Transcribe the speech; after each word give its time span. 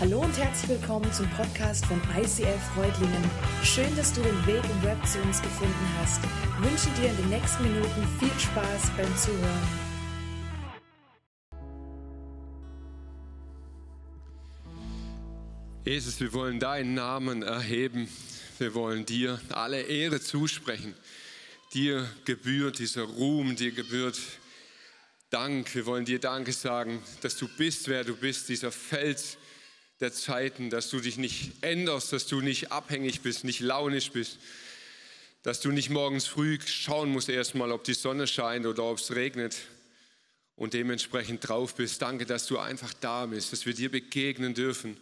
Hallo 0.00 0.20
und 0.20 0.38
herzlich 0.38 0.78
willkommen 0.78 1.12
zum 1.12 1.28
Podcast 1.30 1.84
von 1.86 2.00
ICF 2.16 2.62
Freudlingen. 2.72 3.30
Schön, 3.64 3.96
dass 3.96 4.12
du 4.12 4.22
den 4.22 4.46
Weg 4.46 4.62
im 4.62 4.82
Web 4.84 5.04
zu 5.04 5.18
uns 5.22 5.42
gefunden 5.42 5.74
hast. 5.98 6.20
Ich 6.22 6.70
wünsche 6.70 6.88
dir 7.00 7.10
in 7.10 7.16
den 7.16 7.30
nächsten 7.30 7.64
Minuten 7.64 8.06
viel 8.20 8.38
Spaß 8.38 8.92
beim 8.96 9.16
Zuhören. 9.16 9.68
Jesus, 15.84 16.20
wir 16.20 16.32
wollen 16.32 16.60
deinen 16.60 16.94
Namen 16.94 17.42
erheben. 17.42 18.08
Wir 18.60 18.74
wollen 18.74 19.04
dir 19.04 19.40
alle 19.48 19.82
Ehre 19.82 20.20
zusprechen. 20.20 20.94
Dir 21.74 22.08
gebührt 22.24 22.78
dieser 22.78 23.02
Ruhm, 23.02 23.56
dir 23.56 23.72
gebührt 23.72 24.20
Dank. 25.30 25.74
Wir 25.74 25.86
wollen 25.86 26.04
dir 26.04 26.20
Danke 26.20 26.52
sagen, 26.52 27.02
dass 27.20 27.36
du 27.36 27.48
bist, 27.58 27.88
wer 27.88 28.04
du 28.04 28.14
bist, 28.14 28.48
dieser 28.48 28.70
Fels 28.70 29.38
der 30.00 30.12
Zeiten, 30.12 30.70
dass 30.70 30.90
du 30.90 31.00
dich 31.00 31.16
nicht 31.16 31.52
änderst, 31.62 32.12
dass 32.12 32.26
du 32.26 32.40
nicht 32.40 32.70
abhängig 32.70 33.20
bist, 33.20 33.44
nicht 33.44 33.60
launisch 33.60 34.12
bist, 34.12 34.38
dass 35.42 35.60
du 35.60 35.70
nicht 35.70 35.90
morgens 35.90 36.26
früh 36.26 36.58
schauen 36.64 37.10
musst 37.10 37.28
erstmal, 37.28 37.72
ob 37.72 37.84
die 37.84 37.94
Sonne 37.94 38.26
scheint 38.26 38.66
oder 38.66 38.84
ob 38.84 38.98
es 38.98 39.14
regnet 39.14 39.56
und 40.56 40.74
dementsprechend 40.74 41.48
drauf 41.48 41.74
bist. 41.74 42.02
Danke, 42.02 42.26
dass 42.26 42.46
du 42.46 42.58
einfach 42.58 42.92
da 42.94 43.26
bist, 43.26 43.52
dass 43.52 43.66
wir 43.66 43.74
dir 43.74 43.90
begegnen 43.90 44.54
dürfen. 44.54 44.96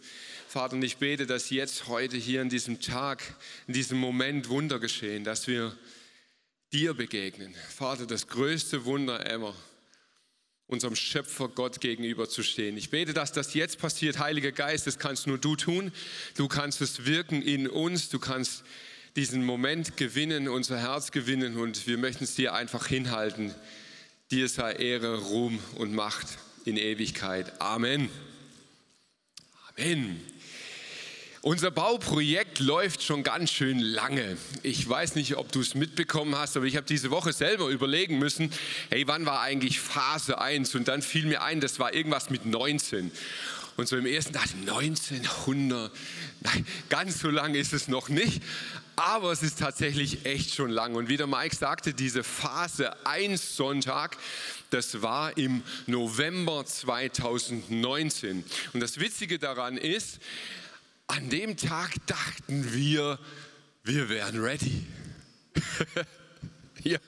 Vater, 0.47 0.75
und 0.75 0.83
ich 0.83 0.97
bete, 0.97 1.25
dass 1.25 1.49
jetzt 1.49 1.87
heute 1.87 2.17
hier 2.17 2.41
in 2.41 2.49
diesem 2.49 2.79
Tag, 2.79 3.23
in 3.67 3.73
diesem 3.73 3.97
Moment 3.97 4.49
Wunder 4.49 4.79
geschehen, 4.79 5.23
dass 5.23 5.47
wir 5.47 5.75
dir 6.71 6.93
begegnen. 6.93 7.53
Vater, 7.75 8.05
das 8.05 8.27
größte 8.27 8.85
Wunder 8.85 9.29
ever 9.29 9.55
unserem 10.67 10.95
Schöpfer 10.95 11.47
Gott 11.47 11.79
gegenüber 11.79 12.27
zu 12.29 12.43
stehen. 12.43 12.77
Ich 12.77 12.89
bete, 12.89 13.13
dass 13.13 13.31
das 13.31 13.53
jetzt 13.53 13.79
passiert. 13.79 14.19
Heiliger 14.19 14.51
Geist, 14.51 14.85
das 14.85 14.99
kannst 14.99 15.27
nur 15.27 15.37
du 15.37 15.55
tun. 15.55 15.91
Du 16.35 16.47
kannst 16.47 16.81
es 16.81 17.05
wirken 17.05 17.41
in 17.41 17.67
uns. 17.67 18.09
Du 18.09 18.19
kannst 18.19 18.63
diesen 19.15 19.43
Moment 19.43 19.97
gewinnen, 19.97 20.47
unser 20.47 20.79
Herz 20.79 21.11
gewinnen 21.11 21.57
und 21.57 21.87
wir 21.87 21.97
möchten 21.97 22.25
es 22.25 22.35
dir 22.35 22.53
einfach 22.53 22.85
hinhalten. 22.87 23.55
Dir 24.29 24.47
sei 24.49 24.73
Ehre, 24.73 25.17
Ruhm 25.17 25.59
und 25.75 25.93
Macht 25.95 26.27
in 26.65 26.77
Ewigkeit. 26.77 27.59
Amen. 27.59 28.09
Amen. 29.69 30.21
Unser 31.47 31.71
Bauprojekt 31.71 32.59
läuft 32.59 33.01
schon 33.01 33.23
ganz 33.23 33.51
schön 33.51 33.79
lange. 33.79 34.35
Ich 34.63 34.87
weiß 34.87 35.15
nicht, 35.15 35.37
ob 35.37 35.49
du 35.49 35.61
es 35.61 35.75
mitbekommen 35.75 36.37
hast, 36.37 36.57
aber 36.57 36.65
ich 36.65 36.75
habe 36.75 36.85
diese 36.85 37.09
Woche 37.09 37.31
selber 37.31 37.69
überlegen 37.69 38.19
müssen, 38.19 38.51
hey, 38.89 39.07
wann 39.07 39.25
war 39.25 39.39
eigentlich 39.39 39.79
Phase 39.79 40.41
1? 40.41 40.75
Und 40.75 40.89
dann 40.89 41.01
fiel 41.01 41.25
mir 41.25 41.43
ein, 41.43 41.61
das 41.61 41.79
war 41.79 41.93
irgendwas 41.93 42.29
mit 42.29 42.45
19. 42.45 43.13
Und 43.77 43.87
so 43.87 43.95
im 43.95 44.05
ersten 44.05 44.35
ich, 44.35 44.69
1900, 44.69 45.89
nein, 46.41 46.67
ganz 46.89 47.21
so 47.21 47.29
lange 47.29 47.57
ist 47.57 47.71
es 47.71 47.87
noch 47.87 48.09
nicht, 48.09 48.43
aber 48.97 49.31
es 49.31 49.41
ist 49.41 49.57
tatsächlich 49.57 50.25
echt 50.25 50.53
schon 50.53 50.69
lang. 50.69 50.95
Und 50.95 51.07
wie 51.07 51.15
der 51.15 51.27
Mike 51.27 51.55
sagte, 51.55 51.93
diese 51.93 52.25
Phase 52.25 53.05
1 53.05 53.55
Sonntag, 53.55 54.17
das 54.69 55.01
war 55.01 55.37
im 55.37 55.63
November 55.85 56.65
2019. 56.65 58.43
Und 58.73 58.81
das 58.81 58.99
Witzige 58.99 59.39
daran 59.39 59.77
ist, 59.77 60.19
an 61.07 61.29
dem 61.29 61.57
Tag 61.57 61.95
dachten 62.05 62.73
wir, 62.73 63.19
wir 63.83 64.09
wären 64.09 64.39
ready. 64.39 64.85
ja. 66.83 66.99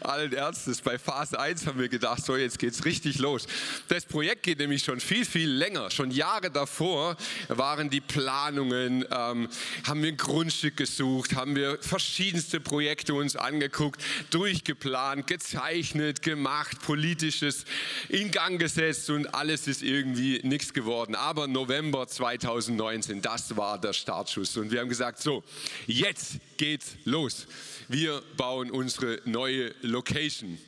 Allen 0.00 0.32
Ernstes, 0.32 0.80
bei 0.80 0.98
Phase 0.98 1.38
1 1.38 1.66
haben 1.66 1.78
wir 1.78 1.88
gedacht, 1.88 2.24
so 2.24 2.36
jetzt 2.36 2.58
geht's 2.58 2.84
richtig 2.84 3.18
los. 3.18 3.46
Das 3.88 4.04
Projekt 4.04 4.44
geht 4.44 4.58
nämlich 4.58 4.82
schon 4.82 5.00
viel, 5.00 5.24
viel 5.24 5.50
länger. 5.50 5.90
Schon 5.90 6.10
Jahre 6.10 6.50
davor 6.50 7.16
waren 7.48 7.90
die 7.90 8.00
Planungen, 8.00 9.04
ähm, 9.10 9.48
haben 9.84 10.02
wir 10.02 10.08
ein 10.08 10.16
Grundstück 10.16 10.76
gesucht, 10.76 11.34
haben 11.34 11.56
wir 11.56 11.78
verschiedenste 11.80 12.60
Projekte 12.60 13.14
uns 13.14 13.36
angeguckt, 13.36 14.02
durchgeplant, 14.30 15.26
gezeichnet, 15.26 16.22
gemacht, 16.22 16.80
politisches 16.82 17.64
in 18.08 18.30
Gang 18.30 18.58
gesetzt 18.58 19.10
und 19.10 19.34
alles 19.34 19.66
ist 19.66 19.82
irgendwie 19.82 20.40
nichts 20.42 20.72
geworden. 20.72 21.14
Aber 21.14 21.46
November 21.46 22.06
2019, 22.06 23.22
das 23.22 23.56
war 23.56 23.80
der 23.80 23.92
Startschuss 23.92 24.56
und 24.56 24.70
wir 24.70 24.80
haben 24.80 24.88
gesagt, 24.88 25.20
so, 25.20 25.42
jetzt 25.86 26.38
geht's 26.58 26.96
los 27.04 27.46
wir 27.88 28.22
bauen 28.36 28.70
unsere 28.70 29.20
neue 29.24 29.74
Location. 29.80 30.58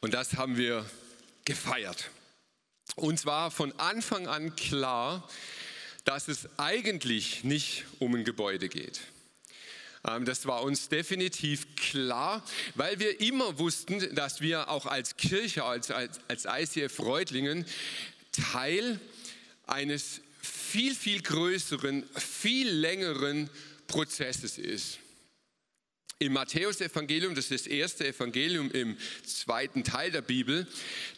Und 0.00 0.14
das 0.14 0.34
haben 0.36 0.56
wir 0.56 0.84
gefeiert. 1.44 2.10
Und 2.96 3.20
zwar 3.20 3.50
von 3.50 3.78
Anfang 3.78 4.26
an 4.26 4.56
klar, 4.56 5.28
dass 6.04 6.28
es 6.28 6.48
eigentlich 6.56 7.44
nicht 7.44 7.84
um 7.98 8.14
ein 8.14 8.24
Gebäude 8.24 8.68
geht. 8.68 9.00
Ähm, 10.06 10.24
das 10.24 10.46
war 10.46 10.62
uns 10.62 10.88
definitiv 10.88 11.76
klar, 11.76 12.42
weil 12.74 12.98
wir 12.98 13.20
immer 13.20 13.58
wussten, 13.58 14.14
dass 14.14 14.40
wir 14.40 14.68
auch 14.68 14.86
als 14.86 15.16
Kirche, 15.16 15.64
als, 15.64 15.90
als, 15.90 16.20
als 16.28 16.46
ICF 16.46 17.00
Reutlingen 17.00 17.66
Teil 18.32 18.98
eines 19.66 20.20
viel, 20.40 20.94
viel 20.94 21.22
größeren, 21.22 22.04
viel 22.16 22.68
längeren 22.68 23.48
Prozesses 23.86 24.58
ist. 24.58 24.98
Im 26.20 26.32
Matthäusevangelium, 26.32 27.34
das 27.34 27.50
ist 27.50 27.66
das 27.66 27.72
erste 27.72 28.06
Evangelium 28.06 28.70
im 28.70 28.96
zweiten 29.26 29.82
Teil 29.82 30.10
der 30.10 30.22
Bibel, 30.22 30.66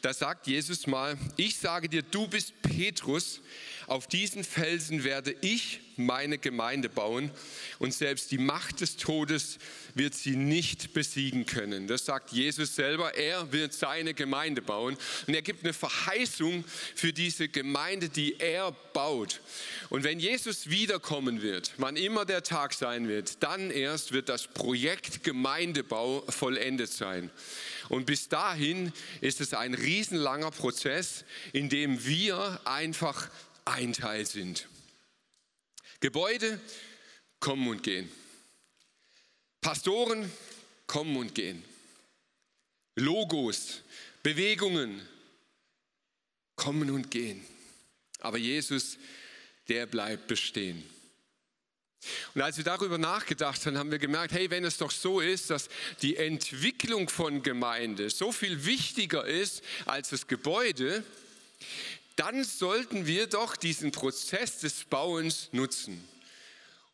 da 0.01 0.15
sagt 0.15 0.47
Jesus 0.47 0.87
mal, 0.87 1.19
ich 1.37 1.57
sage 1.59 1.89
dir, 1.89 2.03
du 2.03 2.27
bist 2.27 2.55
Petrus, 2.63 3.41
auf 3.87 4.07
diesen 4.07 4.45
Felsen 4.45 5.05
werde 5.05 5.35
ich 5.41 5.81
meine 5.97 6.39
Gemeinde 6.39 6.89
bauen 6.89 7.31
und 7.79 7.95
selbst 7.95 8.31
die 8.31 8.39
Macht 8.39 8.81
des 8.81 8.97
Todes 8.97 9.59
wird 9.95 10.15
sie 10.15 10.37
nicht 10.37 10.93
besiegen 10.93 11.47
können. 11.47 11.87
Das 11.87 12.05
sagt 12.05 12.33
Jesus 12.33 12.75
selber. 12.75 13.15
Er 13.15 13.53
wird 13.53 13.73
seine 13.73 14.13
Gemeinde 14.13 14.61
bauen 14.61 14.97
und 15.27 15.35
er 15.35 15.43
gibt 15.43 15.65
eine 15.65 15.73
Verheißung 15.73 16.65
für 16.95 17.13
diese 17.13 17.49
Gemeinde, 17.49 18.09
die 18.09 18.39
er 18.39 18.73
baut. 18.93 19.41
Und 19.89 20.05
wenn 20.05 20.21
Jesus 20.21 20.69
wiederkommen 20.69 21.43
wird, 21.43 21.73
wann 21.79 21.97
immer 21.97 22.25
der 22.25 22.43
Tag 22.43 22.75
sein 22.75 23.09
wird, 23.09 23.43
dann 23.43 23.71
erst 23.71 24.13
wird 24.13 24.29
das 24.29 24.47
Projekt 24.49 25.25
Gemeindebau 25.25 26.25
vollendet 26.29 26.91
sein. 26.91 27.31
Und 27.89 28.07
bis 28.07 28.29
dahin 28.29 28.93
ist 29.21 29.41
es 29.41 29.55
ein 29.55 29.75
riesenlanger 29.75 30.51
Prozess, 30.51 31.25
in 31.53 31.69
dem 31.69 32.05
wir 32.05 32.61
einfach 32.65 33.29
ein 33.67 33.93
Teil 33.93 34.25
sind. 34.25 34.67
Gebäude 36.01 36.59
kommen 37.41 37.69
und 37.69 37.83
gehen. 37.83 38.11
Pastoren 39.61 40.31
kommen 40.87 41.17
und 41.17 41.35
gehen. 41.35 41.63
Logos, 42.95 43.83
Bewegungen 44.23 45.07
kommen 46.55 46.91
und 46.91 47.11
gehen. 47.11 47.45
Aber 48.21 48.39
Jesus, 48.39 48.97
der 49.69 49.87
bleibt 49.87 50.27
bestehen. 50.27 50.83
Und 52.35 52.43
als 52.43 52.57
wir 52.57 52.65
darüber 52.65 52.99
nachgedacht 52.99 53.67
haben, 53.67 53.77
haben 53.77 53.91
wir 53.91 53.99
gemerkt, 53.99 54.33
hey, 54.33 54.51
wenn 54.51 54.65
es 54.65 54.79
doch 54.79 54.91
so 54.91 55.21
ist, 55.21 55.51
dass 55.51 55.69
die 56.03 56.17
Entwicklung 56.17 57.09
von 57.09 57.43
Gemeinde 57.43 58.11
so 58.11 58.33
viel 58.33 58.65
wichtiger 58.65 59.27
ist 59.27 59.63
als 59.87 60.11
das 60.11 60.27
Gebäude, 60.27 61.03
dann 62.17 62.45
sollten 62.45 63.07
wir 63.07 63.27
doch 63.27 63.57
diesen 63.57 63.93
Prozess 63.93 64.59
des 64.59 64.85
Bauens 64.85 65.51
nutzen. 65.53 66.03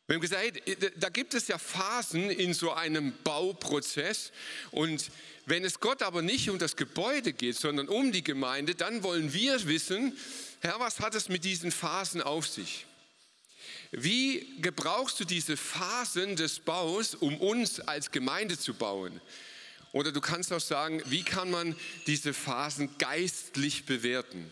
Wir 0.07 0.17
haben 0.17 0.21
gesagt, 0.21 0.61
da 0.97 1.09
gibt 1.09 1.33
es 1.35 1.49
ja 1.49 1.59
Phasen 1.59 2.29
in 2.29 2.55
so 2.55 2.73
einem 2.73 3.15
Bauprozess 3.23 4.33
und 4.73 5.11
wenn 5.47 5.65
es 5.65 5.81
Gott 5.81 6.03
aber 6.03 6.23
nicht 6.23 6.51
um 6.51 6.59
das 6.59 6.77
Gebäude 6.77 7.33
geht, 7.33 7.57
sondern 7.57 7.89
um 7.89 8.13
die 8.13 8.23
Gemeinde, 8.23 8.75
dann 8.75 9.03
wollen 9.03 9.33
wir 9.33 9.65
wissen, 9.67 10.17
Herr, 10.61 10.79
was 10.81 11.01
hat 11.01 11.15
es 11.15 11.29
mit 11.29 11.45
diesen 11.45 11.71
Phasen 11.73 12.21
auf 12.21 12.47
sich? 12.47 12.87
Wie 13.91 14.47
gebrauchst 14.61 15.19
du 15.21 15.25
diese 15.25 15.57
Phasen 15.57 16.37
des 16.37 16.61
Baus, 16.61 17.15
um 17.15 17.37
uns 17.39 17.81
als 17.81 18.11
Gemeinde 18.11 18.59
zu 18.59 18.75
bauen? 18.75 19.21
Oder 19.93 20.13
du 20.13 20.21
kannst 20.21 20.53
auch 20.53 20.61
sagen, 20.61 21.03
wie 21.07 21.23
kann 21.23 21.51
man 21.51 21.77
diese 22.07 22.33
Phasen 22.33 22.97
geistlich 22.99 23.85
bewerten? 23.85 24.51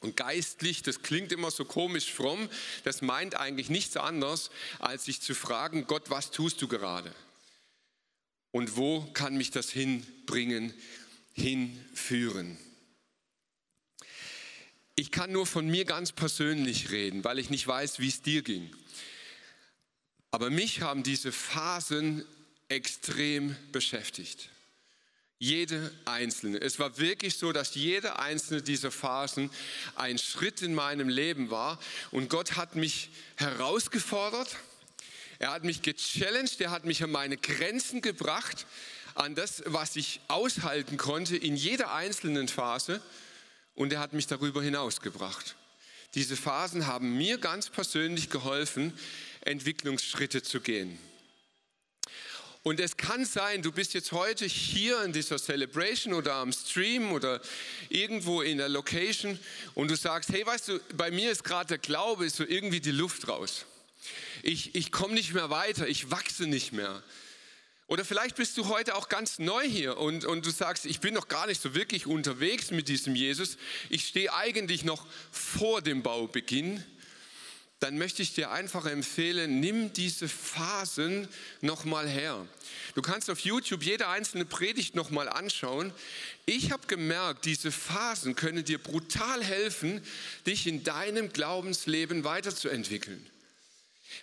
Und 0.00 0.16
geistlich, 0.16 0.82
das 0.82 1.02
klingt 1.02 1.30
immer 1.30 1.50
so 1.50 1.64
komisch 1.64 2.10
fromm, 2.10 2.48
das 2.84 3.02
meint 3.02 3.34
eigentlich 3.34 3.68
nichts 3.68 3.96
anderes, 3.98 4.50
als 4.78 5.04
sich 5.04 5.20
zu 5.20 5.34
fragen, 5.34 5.86
Gott, 5.86 6.08
was 6.08 6.30
tust 6.30 6.62
du 6.62 6.68
gerade? 6.68 7.14
Und 8.50 8.76
wo 8.76 9.02
kann 9.12 9.36
mich 9.36 9.50
das 9.50 9.70
hinbringen, 9.70 10.74
hinführen? 11.34 12.58
Ich 14.96 15.10
kann 15.10 15.32
nur 15.32 15.46
von 15.46 15.68
mir 15.68 15.84
ganz 15.84 16.12
persönlich 16.12 16.90
reden, 16.90 17.22
weil 17.22 17.38
ich 17.38 17.50
nicht 17.50 17.66
weiß, 17.66 18.00
wie 18.00 18.08
es 18.08 18.22
dir 18.22 18.42
ging. 18.42 18.74
Aber 20.30 20.50
mich 20.50 20.80
haben 20.80 21.02
diese 21.02 21.32
Phasen 21.32 22.24
extrem 22.68 23.56
beschäftigt. 23.72 24.48
Jede 25.42 25.90
einzelne. 26.04 26.60
Es 26.60 26.78
war 26.78 26.98
wirklich 26.98 27.38
so, 27.38 27.50
dass 27.50 27.74
jede 27.74 28.18
einzelne 28.18 28.60
dieser 28.60 28.90
Phasen 28.90 29.50
ein 29.96 30.18
Schritt 30.18 30.60
in 30.60 30.74
meinem 30.74 31.08
Leben 31.08 31.50
war. 31.50 31.80
Und 32.10 32.28
Gott 32.28 32.56
hat 32.58 32.76
mich 32.76 33.08
herausgefordert. 33.36 34.54
Er 35.38 35.52
hat 35.52 35.64
mich 35.64 35.80
gechallenged. 35.80 36.60
Er 36.60 36.70
hat 36.70 36.84
mich 36.84 37.02
an 37.02 37.10
meine 37.10 37.38
Grenzen 37.38 38.02
gebracht, 38.02 38.66
an 39.14 39.34
das, 39.34 39.62
was 39.64 39.96
ich 39.96 40.20
aushalten 40.28 40.98
konnte 40.98 41.38
in 41.38 41.56
jeder 41.56 41.94
einzelnen 41.94 42.46
Phase. 42.46 43.00
Und 43.74 43.94
er 43.94 44.00
hat 44.00 44.12
mich 44.12 44.26
darüber 44.26 44.62
hinausgebracht. 44.62 45.56
Diese 46.14 46.36
Phasen 46.36 46.86
haben 46.86 47.16
mir 47.16 47.38
ganz 47.38 47.70
persönlich 47.70 48.28
geholfen, 48.28 48.92
Entwicklungsschritte 49.40 50.42
zu 50.42 50.60
gehen. 50.60 50.98
Und 52.62 52.78
es 52.78 52.98
kann 52.98 53.24
sein, 53.24 53.62
du 53.62 53.72
bist 53.72 53.94
jetzt 53.94 54.12
heute 54.12 54.44
hier 54.44 55.02
in 55.02 55.12
dieser 55.14 55.38
Celebration 55.38 56.12
oder 56.12 56.34
am 56.34 56.52
Stream 56.52 57.12
oder 57.12 57.40
irgendwo 57.88 58.42
in 58.42 58.58
der 58.58 58.68
Location 58.68 59.38
und 59.74 59.90
du 59.90 59.96
sagst, 59.96 60.30
hey, 60.30 60.44
weißt 60.44 60.68
du, 60.68 60.80
bei 60.94 61.10
mir 61.10 61.30
ist 61.30 61.42
gerade 61.42 61.68
der 61.68 61.78
Glaube, 61.78 62.26
ist 62.26 62.36
so 62.36 62.44
irgendwie 62.44 62.80
die 62.80 62.90
Luft 62.90 63.28
raus. 63.28 63.64
Ich, 64.42 64.74
ich 64.74 64.92
komme 64.92 65.14
nicht 65.14 65.32
mehr 65.32 65.48
weiter, 65.48 65.88
ich 65.88 66.10
wachse 66.10 66.46
nicht 66.46 66.72
mehr. 66.72 67.02
Oder 67.86 68.04
vielleicht 68.04 68.36
bist 68.36 68.56
du 68.58 68.68
heute 68.68 68.94
auch 68.94 69.08
ganz 69.08 69.38
neu 69.38 69.66
hier 69.66 69.96
und, 69.96 70.26
und 70.26 70.44
du 70.44 70.50
sagst, 70.50 70.84
ich 70.84 71.00
bin 71.00 71.14
noch 71.14 71.28
gar 71.28 71.46
nicht 71.46 71.62
so 71.62 71.74
wirklich 71.74 72.06
unterwegs 72.06 72.70
mit 72.70 72.88
diesem 72.88 73.16
Jesus. 73.16 73.56
Ich 73.88 74.06
stehe 74.06 74.32
eigentlich 74.34 74.84
noch 74.84 75.06
vor 75.32 75.80
dem 75.80 76.02
Baubeginn 76.02 76.84
dann 77.80 77.96
möchte 77.96 78.20
ich 78.20 78.34
dir 78.34 78.50
einfach 78.50 78.84
empfehlen, 78.84 79.58
nimm 79.58 79.92
diese 79.94 80.28
Phasen 80.28 81.26
nochmal 81.62 82.06
her. 82.06 82.46
Du 82.94 83.00
kannst 83.00 83.30
auf 83.30 83.40
YouTube 83.40 83.82
jede 83.82 84.08
einzelne 84.08 84.44
Predigt 84.44 84.94
nochmal 84.94 85.30
anschauen. 85.30 85.92
Ich 86.44 86.72
habe 86.72 86.86
gemerkt, 86.86 87.46
diese 87.46 87.72
Phasen 87.72 88.36
können 88.36 88.66
dir 88.66 88.78
brutal 88.78 89.42
helfen, 89.42 90.02
dich 90.46 90.66
in 90.66 90.84
deinem 90.84 91.32
Glaubensleben 91.32 92.22
weiterzuentwickeln. 92.22 93.26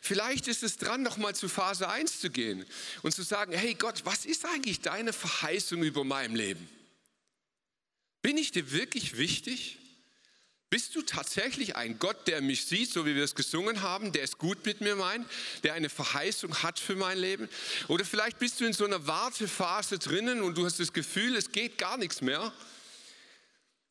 Vielleicht 0.02 0.48
ist 0.48 0.62
es 0.62 0.78
dran, 0.78 1.02
nochmal 1.02 1.34
zu 1.34 1.50
Phase 1.50 1.90
1 1.90 2.20
zu 2.20 2.30
gehen 2.30 2.64
und 3.02 3.14
zu 3.14 3.24
sagen, 3.24 3.54
hey 3.54 3.74
Gott, 3.74 4.02
was 4.04 4.26
ist 4.26 4.46
eigentlich 4.46 4.82
deine 4.82 5.14
Verheißung 5.14 5.82
über 5.82 6.04
meinem 6.04 6.36
Leben? 6.36 6.70
Bin 8.22 8.38
ich 8.38 8.52
dir 8.52 8.72
wirklich 8.72 9.18
wichtig? 9.18 9.80
Bist 10.70 10.96
du 10.96 11.02
tatsächlich 11.02 11.78
ein 11.78 11.98
Gott, 11.98 12.28
der 12.28 12.42
mich 12.42 12.66
sieht, 12.66 12.92
so 12.92 13.06
wie 13.06 13.16
wir 13.16 13.24
es 13.24 13.36
gesungen 13.36 13.82
haben, 13.84 14.12
der 14.12 14.24
es 14.24 14.38
gut 14.38 14.66
mit 14.66 14.82
mir 14.82 14.98
meint, 14.98 15.26
der 15.64 15.74
eine 15.76 15.88
Verheißung 15.88 16.62
hat 16.62 16.78
für 16.78 16.98
mein 16.98 17.18
Leben? 17.18 17.48
Oder 17.88 18.04
vielleicht 18.04 18.38
bist 18.38 18.60
du 18.60 18.66
in 18.66 18.74
so 18.74 18.84
einer 18.84 19.08
Wartephase 19.08 19.98
drinnen 19.98 20.42
und 20.42 20.58
du 20.58 20.66
hast 20.66 20.82
das 20.82 20.92
Gefühl, 20.92 21.38
es 21.38 21.54
geht 21.54 21.78
gar 21.78 21.96
nichts 21.98 22.22
mehr. 22.22 22.52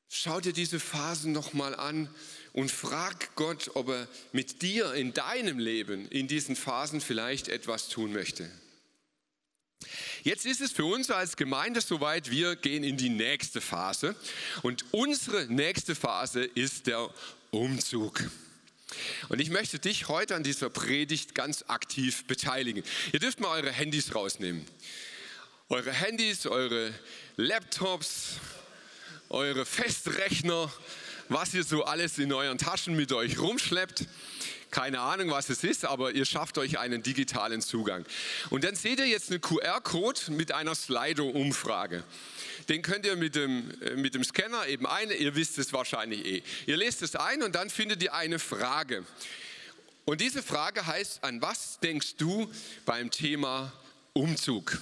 Schau 0.08 0.38
dir 0.40 0.52
diese 0.52 0.78
Phasen 0.78 1.32
nochmal 1.32 1.74
an 1.74 2.14
und 2.52 2.70
frag 2.70 3.34
Gott, 3.36 3.70
ob 3.74 3.88
er 3.88 4.06
mit 4.32 4.60
dir 4.60 4.92
in 4.92 5.14
deinem 5.14 5.58
Leben 5.58 6.06
in 6.08 6.28
diesen 6.28 6.56
Phasen 6.56 7.00
vielleicht 7.00 7.48
etwas 7.48 7.88
tun 7.88 8.12
möchte. 8.12 8.50
Jetzt 10.26 10.44
ist 10.44 10.60
es 10.60 10.72
für 10.72 10.84
uns 10.84 11.08
als 11.12 11.36
Gemeinde 11.36 11.80
soweit, 11.80 12.32
wir 12.32 12.56
gehen 12.56 12.82
in 12.82 12.96
die 12.96 13.10
nächste 13.10 13.60
Phase. 13.60 14.16
Und 14.62 14.84
unsere 14.90 15.46
nächste 15.46 15.94
Phase 15.94 16.42
ist 16.42 16.88
der 16.88 17.10
Umzug. 17.52 18.24
Und 19.28 19.40
ich 19.40 19.50
möchte 19.50 19.78
dich 19.78 20.08
heute 20.08 20.34
an 20.34 20.42
dieser 20.42 20.68
Predigt 20.68 21.36
ganz 21.36 21.66
aktiv 21.68 22.24
beteiligen. 22.24 22.82
Ihr 23.12 23.20
dürft 23.20 23.38
mal 23.38 23.50
eure 23.50 23.70
Handys 23.70 24.16
rausnehmen. 24.16 24.66
Eure 25.68 25.92
Handys, 25.92 26.44
eure 26.48 26.92
Laptops, 27.36 28.40
eure 29.28 29.64
Festrechner, 29.64 30.72
was 31.28 31.54
ihr 31.54 31.62
so 31.62 31.84
alles 31.84 32.18
in 32.18 32.32
euren 32.32 32.58
Taschen 32.58 32.96
mit 32.96 33.12
euch 33.12 33.38
rumschleppt. 33.38 34.06
Keine 34.70 35.00
Ahnung, 35.00 35.30
was 35.30 35.48
es 35.48 35.64
ist, 35.64 35.84
aber 35.84 36.12
ihr 36.12 36.24
schafft 36.24 36.58
euch 36.58 36.78
einen 36.78 37.02
digitalen 37.02 37.62
Zugang. 37.62 38.04
Und 38.50 38.64
dann 38.64 38.74
seht 38.74 38.98
ihr 38.98 39.06
jetzt 39.06 39.30
einen 39.30 39.40
QR-Code 39.40 40.32
mit 40.32 40.52
einer 40.52 40.74
Slido-Umfrage. 40.74 42.02
Den 42.68 42.82
könnt 42.82 43.06
ihr 43.06 43.16
mit 43.16 43.36
dem, 43.36 43.70
äh, 43.80 43.94
mit 43.94 44.14
dem 44.14 44.24
Scanner 44.24 44.66
eben 44.66 44.86
ein, 44.86 45.10
ihr 45.10 45.34
wisst 45.36 45.58
es 45.58 45.72
wahrscheinlich 45.72 46.24
eh. 46.24 46.42
Ihr 46.66 46.76
lest 46.76 47.02
es 47.02 47.14
ein 47.14 47.42
und 47.42 47.54
dann 47.54 47.70
findet 47.70 48.02
ihr 48.02 48.14
eine 48.14 48.38
Frage. 48.38 49.04
Und 50.04 50.20
diese 50.20 50.42
Frage 50.42 50.86
heißt, 50.86 51.24
an 51.24 51.42
was 51.42 51.80
denkst 51.80 52.16
du 52.16 52.50
beim 52.84 53.10
Thema 53.10 53.72
Umzug? 54.12 54.78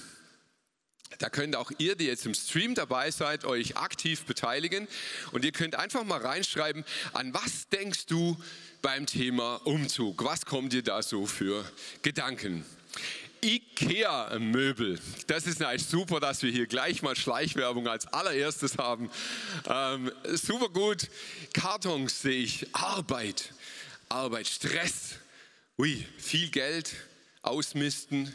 Da 1.19 1.29
könnt 1.29 1.55
auch 1.55 1.71
ihr, 1.77 1.95
die 1.95 2.05
jetzt 2.05 2.25
im 2.25 2.33
Stream 2.33 2.75
dabei 2.75 3.11
seid, 3.11 3.45
euch 3.45 3.77
aktiv 3.77 4.25
beteiligen. 4.25 4.87
Und 5.31 5.45
ihr 5.45 5.51
könnt 5.51 5.75
einfach 5.75 6.03
mal 6.03 6.19
reinschreiben, 6.19 6.83
an 7.13 7.33
was 7.33 7.69
denkst 7.69 8.05
du 8.07 8.37
beim 8.81 9.05
Thema 9.05 9.55
Umzug? 9.65 10.23
Was 10.23 10.45
kommt 10.45 10.73
dir 10.73 10.83
da 10.83 11.01
so 11.01 11.25
für 11.25 11.63
Gedanken? 12.01 12.65
IKEA-Möbel. 13.45 14.99
Das 15.27 15.45
ist 15.45 15.61
eigentlich 15.61 15.85
super, 15.85 16.19
dass 16.19 16.41
wir 16.41 16.51
hier 16.51 16.65
gleich 16.65 17.03
mal 17.03 17.15
Schleichwerbung 17.15 17.87
als 17.87 18.07
allererstes 18.07 18.77
haben. 18.77 19.11
Ähm, 19.67 20.11
super 20.33 20.69
gut. 20.69 21.09
Kartons 21.53 22.21
sehe 22.21 22.43
ich. 22.43 22.67
Arbeit. 22.73 23.53
Arbeit. 24.09 24.47
Stress. 24.47 25.15
Ui, 25.77 26.05
viel 26.17 26.49
Geld. 26.49 26.91
Ausmisten. 27.43 28.33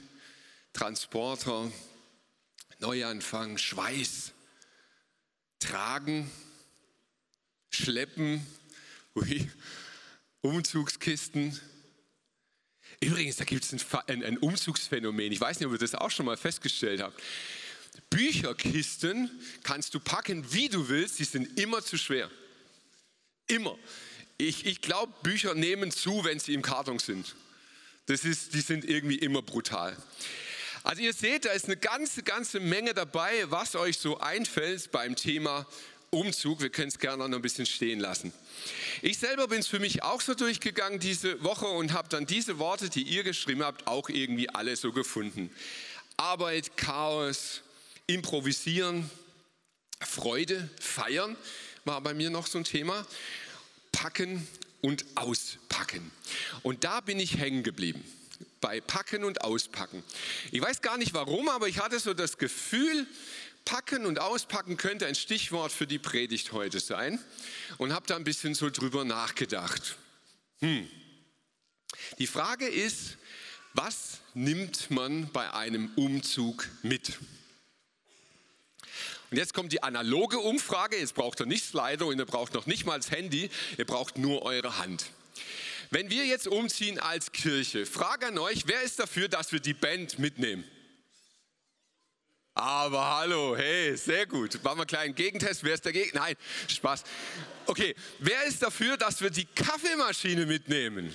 Transporter. 0.73 1.73
Neuanfang, 2.81 3.59
Schweiß, 3.59 4.32
Tragen, 5.59 6.31
Schleppen, 7.71 8.47
ui, 9.15 9.50
Umzugskisten. 10.41 11.59
Übrigens, 13.00 13.37
da 13.37 13.44
gibt 13.44 13.65
es 13.65 13.73
ein, 13.73 13.81
ein, 14.09 14.25
ein 14.25 14.38
Umzugsphänomen. 14.38 15.32
Ich 15.32 15.41
weiß 15.41 15.61
nicht, 15.61 15.67
ob 15.67 15.73
ihr 15.73 15.79
das 15.79 15.94
auch 15.94 16.11
schon 16.11 16.27
mal 16.27 16.37
festgestellt 16.37 17.00
habt. 17.03 17.21
Bücherkisten 18.09 19.31
kannst 19.62 19.94
du 19.94 20.00
packen, 20.00 20.53
wie 20.53 20.69
du 20.69 20.88
willst, 20.88 21.17
sie 21.17 21.25
sind 21.25 21.59
immer 21.59 21.82
zu 21.82 21.99
schwer. 21.99 22.31
Immer. 23.47 23.79
Ich, 24.38 24.65
ich 24.65 24.81
glaube, 24.81 25.12
Bücher 25.23 25.55
nehmen 25.55 25.91
zu, 25.91 26.25
wenn 26.25 26.38
sie 26.38 26.55
im 26.55 26.62
Karton 26.62 26.99
sind. 26.99 27.35
Das 28.06 28.25
ist, 28.25 28.55
die 28.55 28.61
sind 28.61 28.85
irgendwie 28.85 29.17
immer 29.17 29.43
brutal. 29.43 29.97
Also 30.82 31.03
ihr 31.03 31.12
seht, 31.12 31.44
da 31.44 31.50
ist 31.50 31.67
eine 31.67 31.77
ganze, 31.77 32.23
ganze 32.23 32.59
Menge 32.59 32.94
dabei, 32.94 33.50
was 33.50 33.75
euch 33.77 33.99
so 33.99 34.19
einfällt 34.19 34.91
beim 34.91 35.15
Thema 35.15 35.67
Umzug. 36.11 36.61
Wir 36.61 36.71
können 36.71 36.88
es 36.88 36.99
gerne 36.99 37.29
noch 37.29 37.37
ein 37.37 37.43
bisschen 37.43 37.67
stehen 37.67 38.00
lassen. 38.00 38.32
Ich 39.03 39.19
selber 39.19 39.46
bin 39.46 39.60
es 39.60 39.67
für 39.67 39.79
mich 39.79 40.03
auch 40.03 40.22
so 40.22 40.34
durchgegangen 40.34 40.99
diese 40.99 41.43
Woche 41.44 41.67
und 41.67 41.93
habe 41.93 42.08
dann 42.08 42.25
diese 42.25 42.58
Worte, 42.58 42.89
die 42.89 43.03
ihr 43.03 43.25
geschrieben 43.25 43.63
habt, 43.63 43.87
auch 43.87 44.08
irgendwie 44.08 44.49
alle 44.49 44.75
so 44.75 44.93
gefunden. 44.93 45.51
Arbeit, 46.17 46.77
Chaos, 46.77 47.60
Improvisieren, 48.06 49.08
Freude, 50.01 50.69
Feiern 50.81 51.37
war 51.84 52.01
bei 52.01 52.15
mir 52.15 52.31
noch 52.31 52.46
so 52.46 52.58
ein 52.58 52.65
Thema. 52.65 53.06
Packen 53.93 54.49
und 54.81 55.05
auspacken. 55.15 56.10
Und 56.63 56.84
da 56.84 57.01
bin 57.01 57.20
ich 57.20 57.37
hängen 57.37 57.63
geblieben 57.63 58.03
bei 58.61 58.81
Packen 58.81 59.25
und 59.25 59.43
Auspacken. 59.43 60.03
Ich 60.53 60.61
weiß 60.61 60.82
gar 60.82 60.99
nicht 60.99 61.15
warum, 61.15 61.49
aber 61.49 61.69
ich 61.69 61.81
hatte 61.81 61.99
so 61.99 62.15
das 62.15 62.39
Gefühl, 62.39 63.06
Packen 63.65 64.06
und 64.06 64.19
Auspacken 64.20 64.77
könnte 64.77 65.06
ein 65.06 65.15
Stichwort 65.15 65.73
für 65.73 65.87
die 65.87 65.99
Predigt 65.99 66.53
heute 66.53 66.81
sein 66.81 67.19
und 67.79 67.93
habe 67.93 68.06
da 68.06 68.17
ein 68.17 68.25
bisschen 68.25 68.55
so 68.55 68.70
drüber 68.70 69.05
nachgedacht. 69.05 69.97
Hm. 70.61 70.89
Die 72.19 72.27
Frage 72.27 72.67
ist, 72.67 73.17
was 73.75 74.19
nimmt 74.35 74.91
man 74.91 75.31
bei 75.32 75.53
einem 75.53 75.91
Umzug 75.97 76.69
mit? 76.82 77.19
Und 79.31 79.37
jetzt 79.37 79.55
kommt 79.55 79.73
die 79.73 79.82
analoge 79.82 80.39
Umfrage. 80.41 80.97
Jetzt 80.97 81.15
braucht 81.15 81.41
ihr 81.41 81.47
nicht 81.47 81.65
Slido 81.65 82.09
und 82.09 82.19
ihr 82.19 82.27
braucht 82.27 82.55
noch 82.55 82.67
nicht 82.67 82.85
mal 82.85 82.99
das 82.99 83.13
Handy. 83.13 83.49
Ihr 83.79 83.85
braucht 83.85 84.19
nur 84.19 84.43
eure 84.43 84.79
Hand. 84.79 85.06
Wenn 85.93 86.09
wir 86.09 86.25
jetzt 86.25 86.47
umziehen 86.47 87.01
als 87.01 87.32
Kirche, 87.32 87.85
frage 87.85 88.29
an 88.29 88.39
euch, 88.39 88.63
wer 88.67 88.81
ist 88.82 89.01
dafür, 89.01 89.29
dass 89.29 89.51
wir 89.51 89.59
die 89.59 89.75
Band 89.75 90.20
mitnehmen? 90.20 90.65
Aber 92.55 93.17
hallo, 93.17 93.56
hey, 93.56 93.97
sehr 93.97 94.27
gut. 94.27 94.63
Machen 94.63 94.79
wir 94.79 94.82
einen 94.82 94.87
kleinen 94.87 95.15
Gegentest. 95.17 95.65
Wer 95.65 95.75
ist 95.75 95.85
dagegen? 95.85 96.11
Nein, 96.15 96.37
Spaß. 96.69 97.03
Okay, 97.67 97.97
wer 98.20 98.44
ist 98.44 98.63
dafür, 98.63 98.97
dass 98.97 99.20
wir 99.20 99.31
die 99.31 99.47
Kaffeemaschine 99.47 100.47
mitnehmen? 100.47 101.15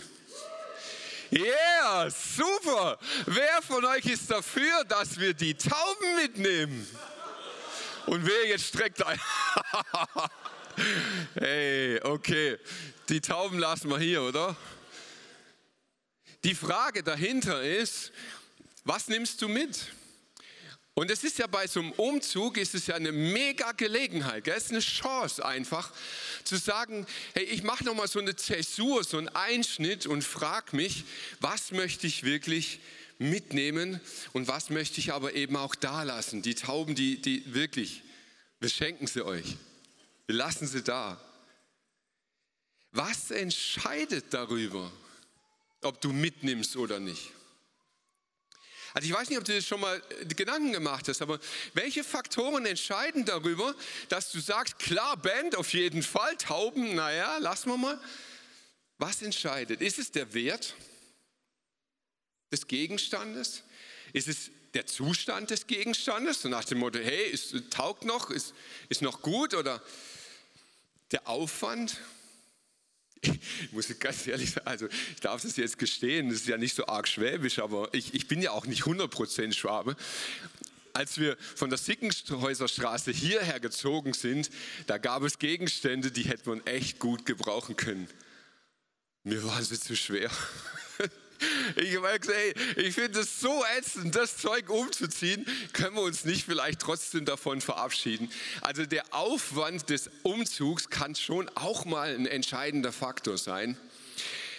Yeah, 1.32 2.10
super. 2.10 3.00
Wer 3.28 3.62
von 3.62 3.84
euch 3.86 4.06
ist 4.06 4.30
dafür, 4.30 4.84
dass 4.86 5.18
wir 5.20 5.34
die 5.34 5.56
Tauben 5.56 6.16
mitnehmen? 6.22 6.86
Und 8.08 8.26
wer 8.26 8.48
jetzt 8.48 8.68
streckt 8.68 9.06
ein? 9.06 9.20
hey, 11.36 12.00
okay. 12.04 12.58
Die 13.10 13.22
Tauben 13.22 13.60
lassen 13.60 13.90
wir 13.90 14.00
hier, 14.00 14.22
oder? 14.22 14.56
Die 16.44 16.56
Frage 16.56 17.04
dahinter 17.04 17.62
ist, 17.64 18.12
was 18.84 19.08
nimmst 19.08 19.42
du 19.42 19.48
mit? 19.48 19.92
Und 20.98 21.12
es 21.12 21.26
ist 21.26 21.40
ja 21.40 21.48
bei 21.48 21.68
so 21.68 21.82
einem 21.82 21.92
Umzug, 21.92 22.58
ist 22.58 22.74
es 22.74 22.88
ja 22.88 22.96
eine 22.96 23.12
mega 23.12 23.74
Gelegenheit, 23.74 24.46
gell? 24.46 24.56
es 24.56 24.66
ist 24.66 24.72
eine 24.72 24.80
Chance 24.80 25.46
einfach 25.46 25.92
zu 26.46 26.56
sagen, 26.56 27.06
hey, 27.34 27.44
ich 27.44 27.64
mache 27.64 27.84
nochmal 27.84 28.08
so 28.08 28.20
eine 28.20 28.38
Zäsur, 28.38 29.04
so 29.04 29.18
einen 29.18 29.28
Einschnitt 29.28 30.08
und 30.08 30.24
frage 30.24 30.74
mich, 30.74 31.04
was 31.42 31.72
möchte 31.72 32.08
ich 32.08 32.24
wirklich 32.24 32.80
mitnehmen 33.18 34.00
und 34.32 34.48
was 34.48 34.70
möchte 34.70 35.00
ich 35.00 35.12
aber 35.12 35.34
eben 35.34 35.58
auch 35.58 35.76
da 35.76 36.04
lassen. 36.04 36.42
Die 36.42 36.56
Tauben, 36.56 36.96
die, 36.96 37.22
die 37.22 37.54
wirklich, 37.54 38.02
wir 38.62 38.70
schenken 38.70 39.08
sie 39.08 39.26
euch, 39.26 39.58
wir 40.28 40.36
lassen 40.36 40.68
sie 40.68 40.84
da. 40.84 41.20
Was 42.92 43.32
entscheidet 43.32 44.34
darüber, 44.34 44.92
ob 45.82 46.00
du 46.02 46.14
mitnimmst 46.14 46.76
oder 46.78 47.00
nicht? 47.00 47.32
Also 48.96 49.10
ich 49.10 49.14
weiß 49.14 49.28
nicht, 49.28 49.38
ob 49.38 49.44
du 49.44 49.52
dir 49.52 49.62
schon 49.62 49.82
mal 49.82 50.02
äh, 50.22 50.26
Gedanken 50.26 50.72
gemacht 50.72 51.10
hast, 51.10 51.22
aber 51.22 51.38
welche 51.74 52.02
Faktoren 52.02 52.66
entscheiden 52.66 53.26
darüber, 53.26 53.76
dass 54.08 54.32
du 54.32 54.40
sagst, 54.40 54.80
klar, 54.80 55.18
Band 55.18 55.58
auf 55.58 55.74
jeden 55.74 56.02
Fall, 56.02 56.38
Tauben, 56.38 56.96
naja, 56.96 57.38
lassen 57.40 57.72
wir 57.72 57.78
mal. 57.78 58.00
Was 58.98 59.22
entscheidet? 59.22 59.82
Ist 59.82 60.00
es 60.00 60.14
der 60.14 60.34
Wert 60.34 60.76
des 62.54 62.68
Gegenstandes? 62.68 63.64
Ist 64.14 64.30
es 64.30 64.52
der 64.74 64.86
Zustand 64.86 65.50
des 65.50 65.68
Gegenstandes? 65.68 66.42
So 66.42 66.48
nach 66.48 66.64
dem 66.64 66.78
Motto, 66.78 67.00
hey, 67.00 67.30
ist, 67.30 67.54
taugt 67.72 68.06
noch, 68.06 68.30
ist, 68.30 68.54
ist 68.88 69.02
noch 69.02 69.22
gut 69.22 69.54
oder 69.54 69.84
der 71.16 71.30
Aufwand? 71.30 71.98
ich 73.22 73.72
muss 73.72 73.88
ganz 74.00 74.28
ehrlich 74.28 74.52
sagen, 74.52 74.68
also 74.68 74.88
ich 74.88 75.22
darf 75.22 75.42
das 75.42 75.56
jetzt 75.56 75.80
gestehen, 75.80 76.30
das 76.30 76.42
ist 76.42 76.48
ja 76.48 76.58
nicht 76.58 76.76
so 76.76 76.86
arg 76.88 77.08
schwäbisch, 77.08 77.60
aber 77.60 77.90
ich, 77.94 78.14
ich 78.14 78.28
bin 78.28 78.42
ja 78.42 78.52
auch 78.52 78.66
nicht 78.66 78.84
100% 78.84 79.54
Schwabe. 79.54 79.96
Als 80.94 81.18
wir 81.18 81.38
von 81.56 81.70
der 81.70 81.78
Sickenhäuserstraße 81.78 83.12
hierher 83.12 83.62
gezogen 83.62 84.14
sind, 84.14 84.50
da 84.88 84.98
gab 84.98 85.24
es 85.24 85.40
Gegenstände, 85.40 86.12
die 86.12 86.24
hätte 86.24 86.50
man 86.50 86.66
echt 86.66 87.00
gut 87.00 87.26
gebrauchen 87.26 87.78
können. 87.78 88.08
Mir 89.24 89.44
waren 89.46 89.64
sie 89.64 89.80
zu 89.80 89.96
schwer. 89.96 90.30
Ich 91.76 91.96
habe 91.96 92.20
gesagt, 92.20 92.30
hey, 92.30 92.54
ich 92.78 92.96
finde 92.96 93.20
es 93.20 93.40
so 93.40 93.64
ätzend, 93.78 94.16
das 94.16 94.38
Zeug 94.38 94.70
umzuziehen. 94.70 95.46
Können 95.74 95.96
wir 95.96 96.04
uns 96.04 96.26
nicht 96.26 96.46
vielleicht 96.46 96.80
trotzdem 96.80 97.26
davon 97.26 97.62
verabschieden? 97.62 98.32
Also 98.62 98.86
der 98.86 99.04
Aufwand 99.12 99.90
des 99.90 100.10
Umzugs 100.24 100.90
kann 100.90 101.16
schon 101.16 101.50
auch 101.56 101.86
mal 101.86 102.14
ein 102.14 102.26
entscheidender 102.26 102.92
Faktor 102.92 103.38
sein. 103.38 103.78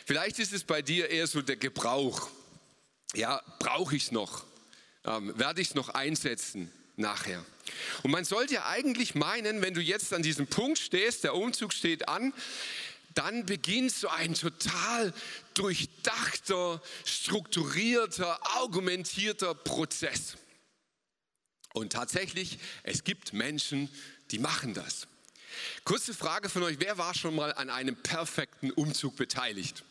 Vielleicht 0.05 0.39
ist 0.39 0.53
es 0.53 0.65
bei 0.65 0.83
dir 0.83 1.11
eher 1.11 1.27
so 1.27 1.43
der 1.43 1.57
Gebrauch. 1.57 2.29
Ja, 3.15 3.43
brauche 3.59 3.97
ich 3.97 4.05
es 4.05 4.13
noch? 4.13 4.45
Ähm, 5.05 5.33
werde 5.39 5.61
ich 5.61 5.69
es 5.69 5.75
noch 5.75 5.89
einsetzen 5.91 6.71
nachher? 6.97 7.45
Und 8.03 8.11
man 8.11 8.25
sollte 8.25 8.55
ja 8.55 8.67
eigentlich 8.67 9.15
meinen, 9.15 9.63
wenn 9.63 9.75
du 9.75 9.81
jetzt 9.81 10.13
an 10.13 10.23
diesem 10.23 10.47
Punkt 10.47 10.79
stehst, 10.79 11.25
der 11.25 11.35
Umzug 11.35 11.73
steht 11.73 12.09
an, 12.09 12.33
dann 13.17 13.47
beginnt 13.47 13.93
so 13.93 14.09
ein 14.09 14.35
total 14.35 15.13
durchdachter, 15.55 16.81
strukturierter, 17.05 18.39
argumentierter 18.57 19.55
Prozess. 19.55 20.37
Und 21.73 21.93
tatsächlich, 21.93 22.59
es 22.85 23.05
gibt 23.05 23.33
Menschen, 23.33 23.91
die 24.31 24.39
machen 24.39 24.75
das. 24.75 25.09
Kurze 25.85 26.15
Frage 26.15 26.49
von 26.49 26.63
euch, 26.63 26.77
wer 26.79 26.99
war 26.99 27.15
schon 27.15 27.35
mal 27.35 27.53
an 27.55 27.71
einem 27.71 27.97
perfekten 27.97 28.71
Umzug 28.71 29.17
beteiligt? 29.17 29.85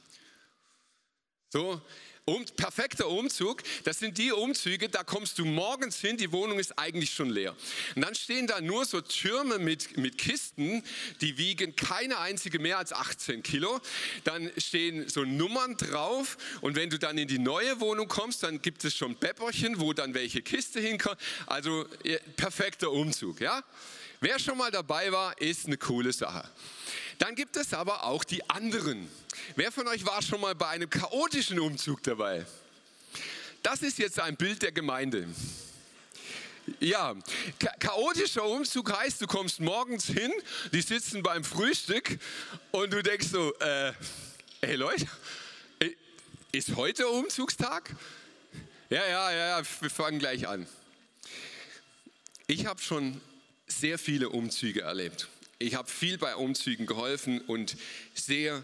So, 1.49 1.81
um, 2.25 2.43
perfekter 2.57 3.07
Umzug, 3.07 3.61
das 3.83 3.99
sind 3.99 4.17
die 4.17 4.31
Umzüge, 4.31 4.89
da 4.89 5.03
kommst 5.03 5.37
du 5.37 5.45
morgens 5.45 5.99
hin, 5.99 6.17
die 6.17 6.31
Wohnung 6.31 6.57
ist 6.57 6.77
eigentlich 6.77 7.11
schon 7.11 7.29
leer. 7.29 7.55
Und 7.95 8.03
dann 8.03 8.15
stehen 8.15 8.47
da 8.47 8.61
nur 8.61 8.85
so 8.85 8.99
Türme 9.01 9.59
mit, 9.59 9.95
mit 9.97 10.17
Kisten, 10.17 10.83
die 11.21 11.37
wiegen 11.37 11.75
keine 11.75 12.17
einzige 12.17 12.57
mehr 12.57 12.79
als 12.79 12.93
18 12.93 13.43
Kilo. 13.43 13.79
Dann 14.23 14.51
stehen 14.57 15.07
so 15.07 15.23
Nummern 15.23 15.77
drauf 15.77 16.37
und 16.61 16.75
wenn 16.75 16.89
du 16.89 16.97
dann 16.97 17.19
in 17.19 17.27
die 17.27 17.37
neue 17.37 17.79
Wohnung 17.79 18.07
kommst, 18.07 18.41
dann 18.41 18.59
gibt 18.59 18.83
es 18.85 18.95
schon 18.95 19.15
Bepperchen, 19.17 19.79
wo 19.79 19.93
dann 19.93 20.15
welche 20.15 20.41
Kiste 20.41 20.79
hinkommt. 20.79 21.17
Also 21.45 21.85
perfekter 22.35 22.91
Umzug, 22.91 23.39
ja? 23.39 23.63
Wer 24.19 24.39
schon 24.39 24.57
mal 24.57 24.71
dabei 24.71 25.11
war, 25.11 25.39
ist 25.39 25.67
eine 25.67 25.77
coole 25.77 26.11
Sache. 26.11 26.49
Dann 27.19 27.35
gibt 27.35 27.55
es 27.57 27.73
aber 27.73 28.03
auch 28.03 28.23
die 28.23 28.47
anderen. 28.49 29.09
Wer 29.55 29.71
von 29.71 29.87
euch 29.87 30.05
war 30.05 30.21
schon 30.21 30.41
mal 30.41 30.55
bei 30.55 30.67
einem 30.67 30.89
chaotischen 30.89 31.59
Umzug 31.59 32.03
dabei? 32.03 32.45
Das 33.63 33.81
ist 33.81 33.97
jetzt 33.97 34.19
ein 34.19 34.35
Bild 34.35 34.61
der 34.61 34.71
Gemeinde. 34.71 35.27
Ja, 36.79 37.15
chaotischer 37.79 38.43
Umzug 38.43 38.91
heißt, 38.97 39.21
du 39.21 39.27
kommst 39.27 39.59
morgens 39.59 40.05
hin, 40.05 40.31
die 40.73 40.81
sitzen 40.81 41.21
beim 41.21 41.43
Frühstück 41.43 42.17
und 42.71 42.91
du 42.91 43.03
denkst 43.03 43.27
so, 43.27 43.53
äh, 43.59 43.93
hey 44.61 44.75
Leute, 44.75 45.07
äh, 45.79 45.91
ist 46.51 46.75
heute 46.75 47.07
Umzugstag? 47.07 47.95
Ja, 48.89 49.05
ja, 49.07 49.31
ja, 49.31 49.63
wir 49.79 49.89
fangen 49.89 50.19
gleich 50.19 50.47
an. 50.47 50.67
Ich 52.47 52.65
habe 52.65 52.81
schon 52.81 53.21
sehr 53.67 53.97
viele 53.97 54.29
Umzüge 54.29 54.81
erlebt. 54.81 55.27
Ich 55.57 55.75
habe 55.75 55.89
viel 55.89 56.17
bei 56.17 56.35
Umzügen 56.35 56.85
geholfen 56.85 57.39
und 57.41 57.77
sehr 58.13 58.63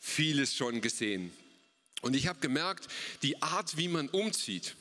vieles 0.00 0.54
schon 0.54 0.80
gesehen. 0.80 1.32
Und 2.02 2.14
ich 2.14 2.26
habe 2.26 2.40
gemerkt, 2.40 2.88
die 3.22 3.40
Art, 3.40 3.76
wie 3.76 3.88
man 3.88 4.08
umzieht, 4.08 4.74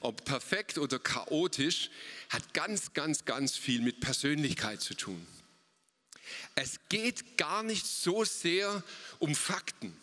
ob 0.00 0.24
perfekt 0.24 0.78
oder 0.78 0.98
chaotisch, 0.98 1.90
hat 2.28 2.54
ganz, 2.54 2.92
ganz, 2.92 3.24
ganz 3.24 3.56
viel 3.56 3.80
mit 3.80 4.00
Persönlichkeit 4.00 4.80
zu 4.80 4.94
tun. 4.94 5.26
Es 6.54 6.80
geht 6.88 7.38
gar 7.38 7.62
nicht 7.62 7.86
so 7.86 8.24
sehr 8.24 8.82
um 9.18 9.34
Fakten. 9.34 9.96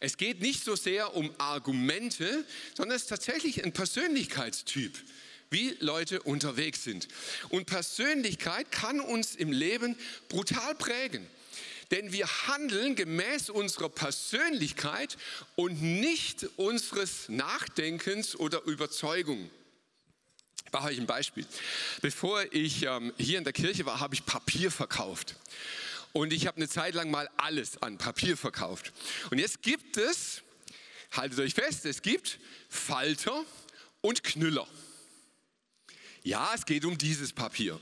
Es 0.00 0.16
geht 0.16 0.40
nicht 0.40 0.64
so 0.64 0.76
sehr 0.76 1.14
um 1.14 1.32
Argumente, 1.38 2.44
sondern 2.74 2.96
es 2.96 3.02
ist 3.02 3.08
tatsächlich 3.08 3.64
ein 3.64 3.72
Persönlichkeitstyp 3.72 4.96
wie 5.50 5.76
Leute 5.80 6.22
unterwegs 6.22 6.84
sind. 6.84 7.08
Und 7.48 7.66
Persönlichkeit 7.66 8.70
kann 8.70 9.00
uns 9.00 9.34
im 9.34 9.52
Leben 9.52 9.96
brutal 10.28 10.74
prägen. 10.74 11.26
Denn 11.90 12.12
wir 12.12 12.26
handeln 12.46 12.96
gemäß 12.96 13.48
unserer 13.48 13.88
Persönlichkeit 13.88 15.16
und 15.56 15.80
nicht 15.80 16.46
unseres 16.56 17.28
Nachdenkens 17.28 18.36
oder 18.36 18.62
Überzeugung. 18.64 19.50
Ich 20.66 20.72
mache 20.72 20.88
euch 20.88 20.98
ein 20.98 21.06
Beispiel. 21.06 21.46
Bevor 22.02 22.44
ich 22.52 22.82
ähm, 22.82 23.14
hier 23.16 23.38
in 23.38 23.44
der 23.44 23.54
Kirche 23.54 23.86
war, 23.86 24.00
habe 24.00 24.14
ich 24.14 24.26
Papier 24.26 24.70
verkauft. 24.70 25.36
Und 26.12 26.30
ich 26.32 26.46
habe 26.46 26.58
eine 26.58 26.68
Zeit 26.68 26.94
lang 26.94 27.10
mal 27.10 27.30
alles 27.38 27.80
an 27.80 27.96
Papier 27.96 28.36
verkauft. 28.36 28.92
Und 29.30 29.38
jetzt 29.38 29.62
gibt 29.62 29.96
es, 29.96 30.42
haltet 31.12 31.38
euch 31.38 31.54
fest, 31.54 31.86
es 31.86 32.02
gibt 32.02 32.38
Falter 32.68 33.44
und 34.02 34.24
Knüller. 34.24 34.68
Ja, 36.22 36.52
es 36.54 36.66
geht 36.66 36.84
um 36.84 36.98
dieses 36.98 37.32
Papier. 37.32 37.80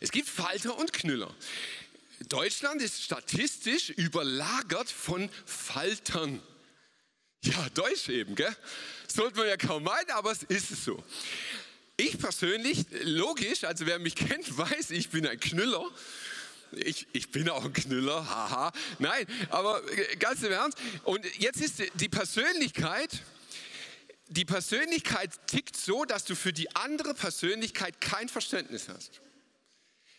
Es 0.00 0.10
gibt 0.10 0.28
Falter 0.28 0.78
und 0.78 0.92
Knüller. 0.92 1.34
Deutschland 2.28 2.82
ist 2.82 3.02
statistisch 3.02 3.90
überlagert 3.90 4.90
von 4.90 5.28
Faltern. 5.46 6.42
Ja, 7.42 7.68
Deutsch 7.70 8.08
eben, 8.08 8.34
gell? 8.34 8.54
Sollte 9.08 9.38
man 9.38 9.48
ja 9.48 9.56
kaum 9.56 9.82
meinen, 9.82 10.10
aber 10.10 10.32
es 10.32 10.42
ist 10.42 10.84
so. 10.84 11.02
Ich 11.96 12.18
persönlich, 12.18 12.86
logisch, 13.02 13.64
also 13.64 13.86
wer 13.86 13.98
mich 13.98 14.14
kennt, 14.28 14.56
weiß, 14.56 14.90
ich 14.90 15.10
bin 15.10 15.26
ein 15.26 15.40
Knüller. 15.40 15.84
Ich, 16.72 17.06
ich 17.12 17.30
bin 17.30 17.48
auch 17.48 17.64
ein 17.64 17.72
Knüller, 17.72 18.28
haha. 18.28 18.72
Nein, 18.98 19.26
aber 19.48 19.82
ganz 20.18 20.42
im 20.42 20.52
Ernst. 20.52 20.78
Und 21.04 21.24
jetzt 21.38 21.60
ist 21.60 21.82
die 21.94 22.08
Persönlichkeit, 22.08 23.22
die 24.30 24.44
Persönlichkeit 24.44 25.46
tickt 25.48 25.76
so, 25.76 26.04
dass 26.04 26.24
du 26.24 26.36
für 26.36 26.52
die 26.52 26.74
andere 26.76 27.14
Persönlichkeit 27.14 28.00
kein 28.00 28.28
Verständnis 28.28 28.88
hast. 28.88 29.20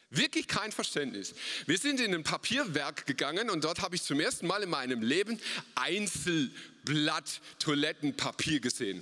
Wirklich 0.10 0.50
kein 0.50 0.74
Verständnis. 0.74 1.34
Wir 1.66 1.78
sind 1.78 2.02
in 2.02 2.14
ein 2.14 2.24
Papierwerk 2.24 3.06
gegangen 3.06 3.50
und 3.50 3.64
dort 3.64 3.80
habe 3.82 3.96
ich 3.96 4.04
zum 4.04 4.20
ersten 4.20 4.46
Mal 4.46 4.64
in 4.64 4.70
meinem 4.70 5.02
Leben 5.02 5.40
Einzelblatt 5.76 7.40
Toilettenpapier 7.60 8.60
gesehen. 8.60 9.02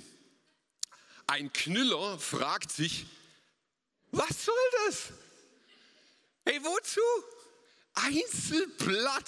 Ein 1.26 1.52
Knüller 1.52 2.16
fragt 2.20 2.70
sich, 2.70 3.06
was 4.12 4.44
soll 4.44 4.54
das? 4.86 5.08
Hey, 6.44 6.60
wozu? 6.62 7.00
Einzelblatt. 7.94 9.26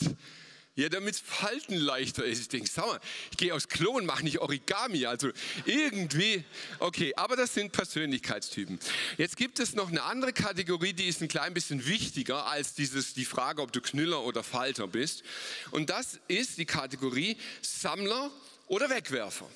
Ja, 0.75 0.89
damit 0.89 1.17
es 1.17 1.21
Falten 1.21 1.75
leichter 1.75 2.25
ist. 2.25 2.41
Ich 2.41 2.49
denke, 2.49 2.67
sag 2.67 2.87
mal, 2.87 3.01
ich 3.31 3.37
gehe 3.37 3.55
aufs 3.55 3.69
Klo 3.69 3.93
und 3.93 4.07
mache 4.07 4.25
nicht 4.25 4.39
Origami. 4.39 5.05
Also 5.05 5.31
irgendwie, 5.67 6.45
okay, 6.79 7.13
aber 7.15 7.37
das 7.37 7.53
sind 7.53 7.73
Persönlichkeitstypen. 7.73 8.79
Jetzt 9.19 9.37
gibt 9.37 9.59
es 9.59 9.75
noch 9.75 9.89
eine 9.89 10.03
andere 10.03 10.33
Kategorie, 10.33 10.95
die 10.95 11.09
ist 11.09 11.21
ein 11.21 11.29
klein 11.29 11.53
bisschen 11.53 11.87
wichtiger 11.87 12.47
als 12.47 12.73
dieses, 12.73 13.13
die 13.13 13.27
Frage, 13.27 13.61
ob 13.61 13.71
du 13.73 13.83
Knüller 13.83 14.23
oder 14.23 14.43
Falter 14.43 14.89
bist. 14.89 15.25
Und 15.73 15.91
das 15.91 16.19
ist 16.27 16.57
die 16.57 16.65
Kategorie 16.65 17.37
Sammler 17.61 18.31
oder 18.67 18.89
Wegwerfer. 18.89 19.51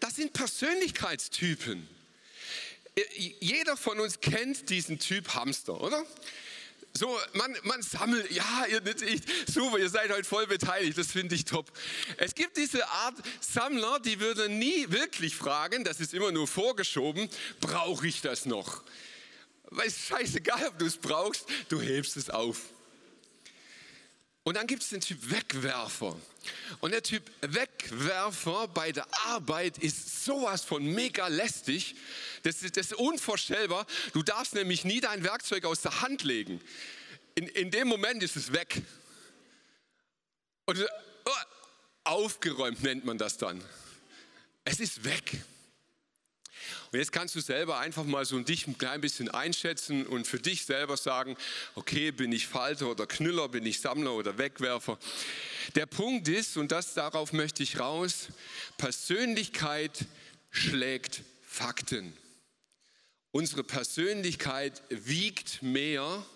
Das 0.00 0.16
sind 0.16 0.32
Persönlichkeitstypen. 0.32 1.86
jeder 3.40 3.76
von 3.76 4.00
uns 4.00 4.18
kennt 4.20 4.70
diesen 4.70 4.98
Typ 4.98 5.34
Hamster, 5.34 5.78
oder? 5.78 6.06
So, 6.94 7.18
man, 7.32 7.56
man 7.62 7.82
sammelt, 7.82 8.30
ja, 8.30 8.66
ihr, 8.68 8.82
ich, 8.86 9.22
super, 9.46 9.78
ihr 9.78 9.88
seid 9.88 10.10
heute 10.10 10.24
voll 10.24 10.46
beteiligt, 10.46 10.98
das 10.98 11.10
finde 11.10 11.34
ich 11.34 11.46
top. 11.46 11.72
Es 12.18 12.34
gibt 12.34 12.56
diese 12.58 12.86
Art 12.86 13.14
Sammler, 13.40 13.98
die 14.00 14.20
würden 14.20 14.58
nie 14.58 14.90
wirklich 14.90 15.34
fragen, 15.34 15.84
das 15.84 16.00
ist 16.00 16.12
immer 16.12 16.32
nur 16.32 16.46
vorgeschoben, 16.46 17.30
brauche 17.60 18.06
ich 18.06 18.20
das 18.20 18.44
noch? 18.44 18.82
Weil 19.70 19.88
es 19.88 20.06
scheißegal, 20.06 20.68
ob 20.68 20.78
du 20.78 20.84
es 20.84 20.98
brauchst, 20.98 21.46
du 21.70 21.80
hebst 21.80 22.18
es 22.18 22.28
auf. 22.28 22.58
Und 24.44 24.56
dann 24.56 24.66
gibt 24.66 24.82
es 24.82 24.88
den 24.88 25.00
Typ 25.00 25.30
Wegwerfer. 25.30 26.16
Und 26.80 26.90
der 26.90 27.02
Typ 27.02 27.30
Wegwerfer 27.42 28.66
bei 28.68 28.90
der 28.90 29.06
Arbeit 29.26 29.78
ist 29.78 30.24
sowas 30.24 30.64
von 30.64 30.84
mega 30.84 31.28
lästig. 31.28 31.94
Das 32.42 32.62
ist, 32.62 32.76
das 32.76 32.86
ist 32.86 32.94
unvorstellbar. 32.94 33.86
Du 34.12 34.22
darfst 34.22 34.54
nämlich 34.54 34.84
nie 34.84 35.00
dein 35.00 35.22
Werkzeug 35.22 35.64
aus 35.64 35.82
der 35.82 36.00
Hand 36.00 36.24
legen. 36.24 36.60
In, 37.36 37.46
in 37.46 37.70
dem 37.70 37.86
Moment 37.86 38.22
ist 38.22 38.34
es 38.36 38.52
weg. 38.52 38.82
Und 40.66 40.84
oh, 41.24 41.30
aufgeräumt 42.04 42.82
nennt 42.82 43.04
man 43.04 43.18
das 43.18 43.38
dann. 43.38 43.62
Es 44.64 44.80
ist 44.80 45.04
weg. 45.04 45.44
Und 46.92 46.98
jetzt 46.98 47.10
kannst 47.10 47.34
du 47.34 47.40
selber 47.40 47.78
einfach 47.78 48.04
mal 48.04 48.26
so 48.26 48.38
dich 48.40 48.66
ein 48.66 48.76
klein 48.76 49.00
bisschen 49.00 49.30
einschätzen 49.30 50.06
und 50.06 50.26
für 50.26 50.38
dich 50.38 50.66
selber 50.66 50.98
sagen, 50.98 51.38
okay, 51.74 52.10
bin 52.10 52.30
ich 52.32 52.46
Falter 52.46 52.90
oder 52.90 53.06
Knüller, 53.06 53.48
bin 53.48 53.64
ich 53.64 53.80
Sammler 53.80 54.12
oder 54.12 54.36
Wegwerfer. 54.36 54.98
Der 55.74 55.86
Punkt 55.86 56.28
ist, 56.28 56.58
und 56.58 56.70
das 56.70 56.92
darauf 56.92 57.32
möchte 57.32 57.62
ich 57.62 57.80
raus, 57.80 58.28
Persönlichkeit 58.76 60.04
schlägt 60.50 61.22
Fakten. 61.42 62.12
Unsere 63.30 63.64
Persönlichkeit 63.64 64.82
wiegt 64.90 65.62
mehr 65.62 66.26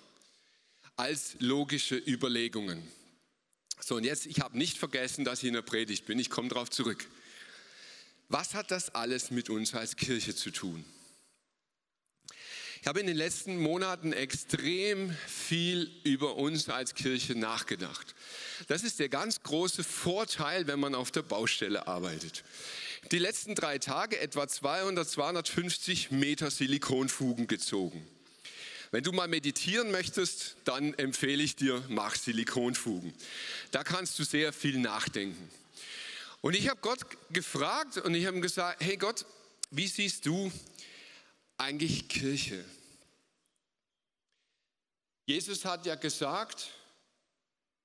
als 0.96 1.36
logische 1.38 1.96
Überlegungen. 1.96 2.82
So, 3.78 3.96
und 3.96 4.04
jetzt, 4.04 4.24
ich 4.24 4.40
habe 4.40 4.56
nicht 4.56 4.78
vergessen, 4.78 5.26
dass 5.26 5.40
ich 5.40 5.48
in 5.48 5.54
der 5.54 5.60
Predigt 5.60 6.06
bin. 6.06 6.18
Ich 6.18 6.30
komme 6.30 6.48
darauf 6.48 6.70
zurück. 6.70 7.06
Was 8.28 8.54
hat 8.54 8.70
das 8.70 8.94
alles 8.94 9.30
mit 9.30 9.50
uns 9.50 9.74
als 9.74 9.96
Kirche 9.96 10.34
zu 10.34 10.50
tun? 10.50 10.84
Ich 12.80 12.88
habe 12.88 13.00
in 13.00 13.06
den 13.06 13.16
letzten 13.16 13.56
Monaten 13.58 14.12
extrem 14.12 15.10
viel 15.26 15.90
über 16.04 16.36
uns 16.36 16.68
als 16.68 16.94
Kirche 16.94 17.34
nachgedacht. 17.34 18.14
Das 18.68 18.84
ist 18.84 19.00
der 19.00 19.08
ganz 19.08 19.42
große 19.42 19.82
Vorteil, 19.82 20.66
wenn 20.66 20.78
man 20.78 20.94
auf 20.94 21.10
der 21.10 21.22
Baustelle 21.22 21.88
arbeitet. 21.88 22.44
Die 23.10 23.18
letzten 23.18 23.54
drei 23.54 23.78
Tage 23.78 24.20
etwa 24.20 24.46
200, 24.46 25.08
250 25.08 26.10
Meter 26.10 26.50
Silikonfugen 26.50 27.46
gezogen. 27.46 28.06
Wenn 28.92 29.02
du 29.02 29.12
mal 29.12 29.28
meditieren 29.28 29.90
möchtest, 29.90 30.56
dann 30.64 30.94
empfehle 30.94 31.42
ich 31.42 31.56
dir, 31.56 31.84
mach 31.88 32.14
Silikonfugen. 32.14 33.12
Da 33.72 33.82
kannst 33.84 34.18
du 34.18 34.24
sehr 34.24 34.52
viel 34.52 34.78
nachdenken. 34.78 35.50
Und 36.46 36.54
ich 36.54 36.68
habe 36.68 36.80
Gott 36.80 37.00
gefragt 37.30 37.96
und 37.96 38.14
ich 38.14 38.24
habe 38.24 38.38
gesagt, 38.40 38.80
hey 38.80 38.96
Gott, 38.96 39.26
wie 39.72 39.88
siehst 39.88 40.26
du 40.26 40.52
eigentlich 41.58 42.06
Kirche? 42.06 42.64
Jesus 45.24 45.64
hat 45.64 45.86
ja 45.86 45.96
gesagt, 45.96 46.70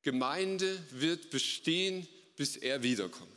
Gemeinde 0.04 0.80
wird 0.92 1.32
bestehen, 1.32 2.08
bis 2.36 2.56
er 2.56 2.84
wiederkommt. 2.84 3.32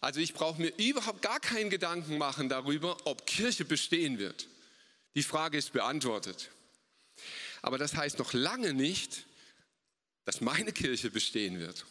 Also 0.00 0.20
ich 0.20 0.32
brauche 0.32 0.62
mir 0.62 0.72
überhaupt 0.76 1.20
gar 1.20 1.40
keinen 1.40 1.68
Gedanken 1.68 2.16
machen 2.16 2.48
darüber, 2.48 2.96
ob 3.08 3.26
Kirche 3.26 3.64
bestehen 3.64 4.20
wird. 4.20 4.46
Die 5.16 5.24
Frage 5.24 5.58
ist 5.58 5.72
beantwortet. 5.72 6.50
Aber 7.62 7.78
das 7.78 7.96
heißt 7.96 8.20
noch 8.20 8.32
lange 8.32 8.74
nicht, 8.74 9.24
dass 10.24 10.40
meine 10.40 10.70
Kirche 10.70 11.10
bestehen 11.10 11.58
wird 11.58 11.84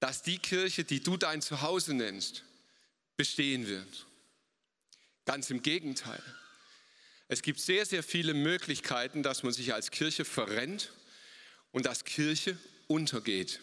dass 0.00 0.22
die 0.22 0.38
Kirche, 0.38 0.84
die 0.84 1.02
du 1.02 1.16
dein 1.16 1.42
Zuhause 1.42 1.94
nennst, 1.94 2.44
bestehen 3.16 3.66
wird. 3.66 4.06
Ganz 5.26 5.50
im 5.50 5.62
Gegenteil. 5.62 6.22
Es 7.28 7.42
gibt 7.42 7.60
sehr, 7.60 7.86
sehr 7.86 8.02
viele 8.02 8.34
Möglichkeiten, 8.34 9.22
dass 9.22 9.42
man 9.42 9.52
sich 9.52 9.72
als 9.72 9.90
Kirche 9.90 10.24
verrennt 10.24 10.90
und 11.70 11.86
dass 11.86 12.04
Kirche 12.04 12.58
untergeht. 12.88 13.60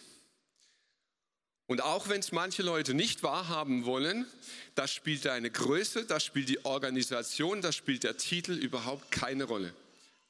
Und 1.66 1.82
auch 1.82 2.08
wenn 2.08 2.20
es 2.20 2.32
manche 2.32 2.62
Leute 2.62 2.94
nicht 2.94 3.22
wahrhaben 3.22 3.84
wollen, 3.84 4.26
das 4.74 4.90
spielt 4.90 5.26
deine 5.26 5.50
Größe, 5.50 6.06
das 6.06 6.24
spielt 6.24 6.48
die 6.48 6.64
Organisation, 6.64 7.60
das 7.60 7.76
spielt 7.76 8.04
der 8.04 8.16
Titel 8.16 8.52
überhaupt 8.52 9.10
keine 9.10 9.44
Rolle. 9.44 9.74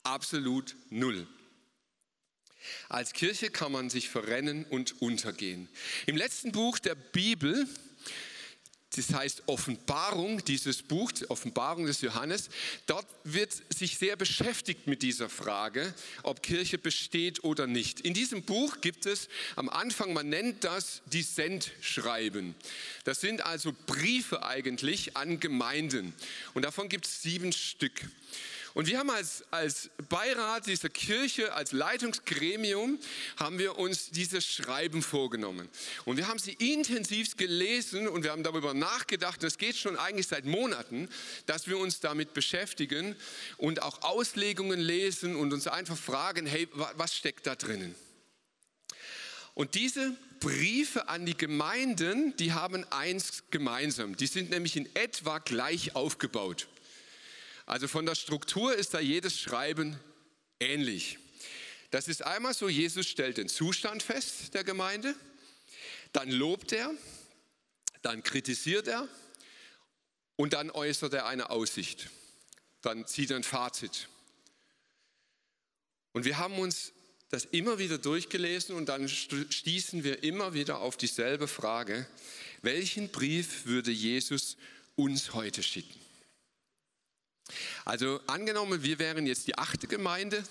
Absolut 0.02 0.74
null. 0.90 1.28
Als 2.88 3.12
Kirche 3.12 3.50
kann 3.50 3.72
man 3.72 3.90
sich 3.90 4.08
verrennen 4.08 4.64
und 4.64 5.00
untergehen. 5.00 5.68
Im 6.06 6.16
letzten 6.16 6.52
Buch 6.52 6.78
der 6.78 6.94
Bibel, 6.94 7.66
das 8.96 9.12
heißt 9.12 9.42
Offenbarung, 9.46 10.44
dieses 10.44 10.82
Buch, 10.82 11.12
Offenbarung 11.28 11.86
des 11.86 12.00
Johannes, 12.00 12.48
dort 12.86 13.06
wird 13.22 13.52
sich 13.68 13.98
sehr 13.98 14.16
beschäftigt 14.16 14.86
mit 14.86 15.02
dieser 15.02 15.28
Frage, 15.28 15.94
ob 16.22 16.42
Kirche 16.42 16.78
besteht 16.78 17.44
oder 17.44 17.66
nicht. 17.66 18.00
In 18.00 18.14
diesem 18.14 18.42
Buch 18.42 18.80
gibt 18.80 19.06
es 19.06 19.28
am 19.56 19.68
Anfang, 19.68 20.12
man 20.14 20.28
nennt 20.28 20.64
das 20.64 21.02
die 21.06 21.22
Sendschreiben. 21.22 22.54
Das 23.04 23.20
sind 23.20 23.44
also 23.44 23.74
Briefe 23.86 24.44
eigentlich 24.44 25.16
an 25.16 25.38
Gemeinden. 25.38 26.14
Und 26.54 26.64
davon 26.64 26.88
gibt 26.88 27.06
es 27.06 27.22
sieben 27.22 27.52
Stück. 27.52 28.08
Und 28.74 28.86
wir 28.86 28.98
haben 28.98 29.10
als, 29.10 29.44
als 29.50 29.90
Beirat 30.08 30.66
dieser 30.66 30.88
Kirche, 30.88 31.52
als 31.54 31.72
Leitungsgremium, 31.72 32.98
haben 33.36 33.58
wir 33.58 33.78
uns 33.78 34.10
dieses 34.10 34.46
Schreiben 34.46 35.02
vorgenommen. 35.02 35.68
Und 36.04 36.16
wir 36.16 36.28
haben 36.28 36.38
sie 36.38 36.52
intensiv 36.52 37.36
gelesen 37.36 38.08
und 38.08 38.24
wir 38.24 38.32
haben 38.32 38.42
darüber 38.42 38.74
nachgedacht, 38.74 39.42
das 39.42 39.58
geht 39.58 39.76
schon 39.76 39.96
eigentlich 39.96 40.28
seit 40.28 40.44
Monaten, 40.44 41.08
dass 41.46 41.66
wir 41.66 41.78
uns 41.78 42.00
damit 42.00 42.34
beschäftigen 42.34 43.16
und 43.56 43.82
auch 43.82 44.02
Auslegungen 44.02 44.80
lesen 44.80 45.36
und 45.36 45.52
uns 45.52 45.66
einfach 45.66 45.96
fragen, 45.96 46.46
hey, 46.46 46.68
was 46.72 47.14
steckt 47.14 47.46
da 47.46 47.54
drinnen? 47.54 47.94
Und 49.54 49.74
diese 49.74 50.16
Briefe 50.38 51.08
an 51.08 51.26
die 51.26 51.36
Gemeinden, 51.36 52.36
die 52.36 52.52
haben 52.52 52.84
eins 52.90 53.42
gemeinsam. 53.50 54.16
Die 54.16 54.28
sind 54.28 54.50
nämlich 54.50 54.76
in 54.76 54.88
etwa 54.94 55.38
gleich 55.38 55.96
aufgebaut. 55.96 56.68
Also 57.68 57.86
von 57.86 58.06
der 58.06 58.14
Struktur 58.14 58.74
ist 58.74 58.94
da 58.94 58.98
jedes 58.98 59.38
Schreiben 59.38 60.00
ähnlich. 60.58 61.18
Das 61.90 62.08
ist 62.08 62.22
einmal 62.22 62.54
so, 62.54 62.66
Jesus 62.66 63.06
stellt 63.06 63.36
den 63.36 63.50
Zustand 63.50 64.02
fest 64.02 64.54
der 64.54 64.64
Gemeinde, 64.64 65.14
dann 66.14 66.30
lobt 66.30 66.72
er, 66.72 66.90
dann 68.00 68.22
kritisiert 68.22 68.88
er 68.88 69.06
und 70.36 70.54
dann 70.54 70.70
äußert 70.70 71.12
er 71.12 71.26
eine 71.26 71.50
Aussicht. 71.50 72.08
Dann 72.80 73.06
zieht 73.06 73.32
er 73.32 73.36
ein 73.36 73.44
Fazit. 73.44 74.08
Und 76.12 76.24
wir 76.24 76.38
haben 76.38 76.58
uns 76.58 76.92
das 77.28 77.44
immer 77.44 77.78
wieder 77.78 77.98
durchgelesen 77.98 78.74
und 78.76 78.88
dann 78.88 79.10
stießen 79.10 80.04
wir 80.04 80.22
immer 80.22 80.54
wieder 80.54 80.78
auf 80.78 80.96
dieselbe 80.96 81.46
Frage, 81.46 82.08
welchen 82.62 83.10
Brief 83.10 83.66
würde 83.66 83.90
Jesus 83.90 84.56
uns 84.96 85.34
heute 85.34 85.62
schicken? 85.62 86.07
Also 87.84 88.20
angenommen, 88.26 88.82
wir 88.82 88.98
wären 88.98 89.26
jetzt 89.26 89.46
die 89.46 89.56
achte 89.56 89.86
Gemeinde, 89.86 90.42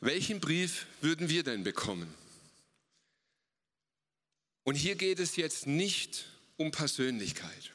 welchen 0.00 0.40
Brief 0.40 0.86
würden 1.00 1.28
wir 1.28 1.42
denn 1.42 1.62
bekommen? 1.62 2.12
Und 4.64 4.74
hier 4.74 4.94
geht 4.94 5.20
es 5.20 5.36
jetzt 5.36 5.66
nicht 5.66 6.26
um 6.56 6.70
Persönlichkeit. 6.70 7.72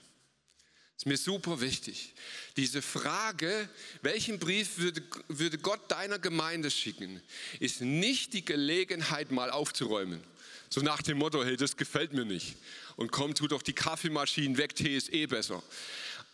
Das 0.95 1.03
ist 1.03 1.05
mir 1.07 1.17
super 1.17 1.59
wichtig. 1.59 2.13
Diese 2.57 2.81
Frage, 2.81 3.67
welchen 4.01 4.39
Brief 4.39 4.77
würde, 4.77 5.03
würde 5.27 5.57
Gott 5.57 5.91
deiner 5.91 6.19
Gemeinde 6.19 6.71
schicken, 6.71 7.21
ist 7.59 7.81
nicht 7.81 8.33
die 8.33 8.45
Gelegenheit, 8.45 9.31
mal 9.31 9.51
aufzuräumen. 9.51 10.23
So 10.69 10.81
nach 10.81 11.01
dem 11.01 11.17
Motto, 11.17 11.43
hey, 11.43 11.57
das 11.57 11.77
gefällt 11.77 12.13
mir 12.13 12.25
nicht. 12.25 12.55
Und 12.95 13.11
komm, 13.11 13.35
tu 13.35 13.47
doch 13.47 13.61
die 13.61 13.73
Kaffeemaschinen 13.73 14.57
weg, 14.57 14.75
Tee 14.75 14.95
ist 14.95 15.11
eh 15.13 15.25
besser 15.25 15.61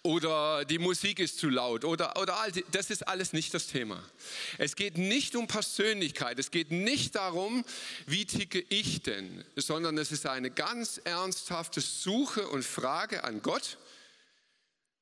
oder 0.04 0.66
die 0.66 0.80
Musik 0.80 1.20
ist 1.20 1.38
zu 1.38 1.50
laut 1.50 1.86
oder, 1.86 2.20
oder 2.20 2.36
das 2.72 2.90
ist 2.90 3.08
alles 3.08 3.34
nicht 3.34 3.54
das 3.54 3.68
Thema. 3.68 4.02
Es 4.58 4.76
geht 4.76 4.98
nicht 4.98 5.36
um 5.36 5.48
Persönlichkeit, 5.48 6.40
es 6.40 6.50
geht 6.50 6.72
nicht 6.72 7.16
darum, 7.16 7.64
wie 8.08 8.26
ticke 8.26 8.64
ich 8.70 9.04
denn, 9.04 9.44
sondern 9.56 9.98
es 9.98 10.12
ist 10.12 10.26
eine 10.26 10.50
ganz 10.50 11.00
ernsthafte 11.04 11.82
Suche 11.82 12.48
und 12.48 12.66
Frage 12.66 13.24
an 13.24 13.42
Gott, 13.42 13.78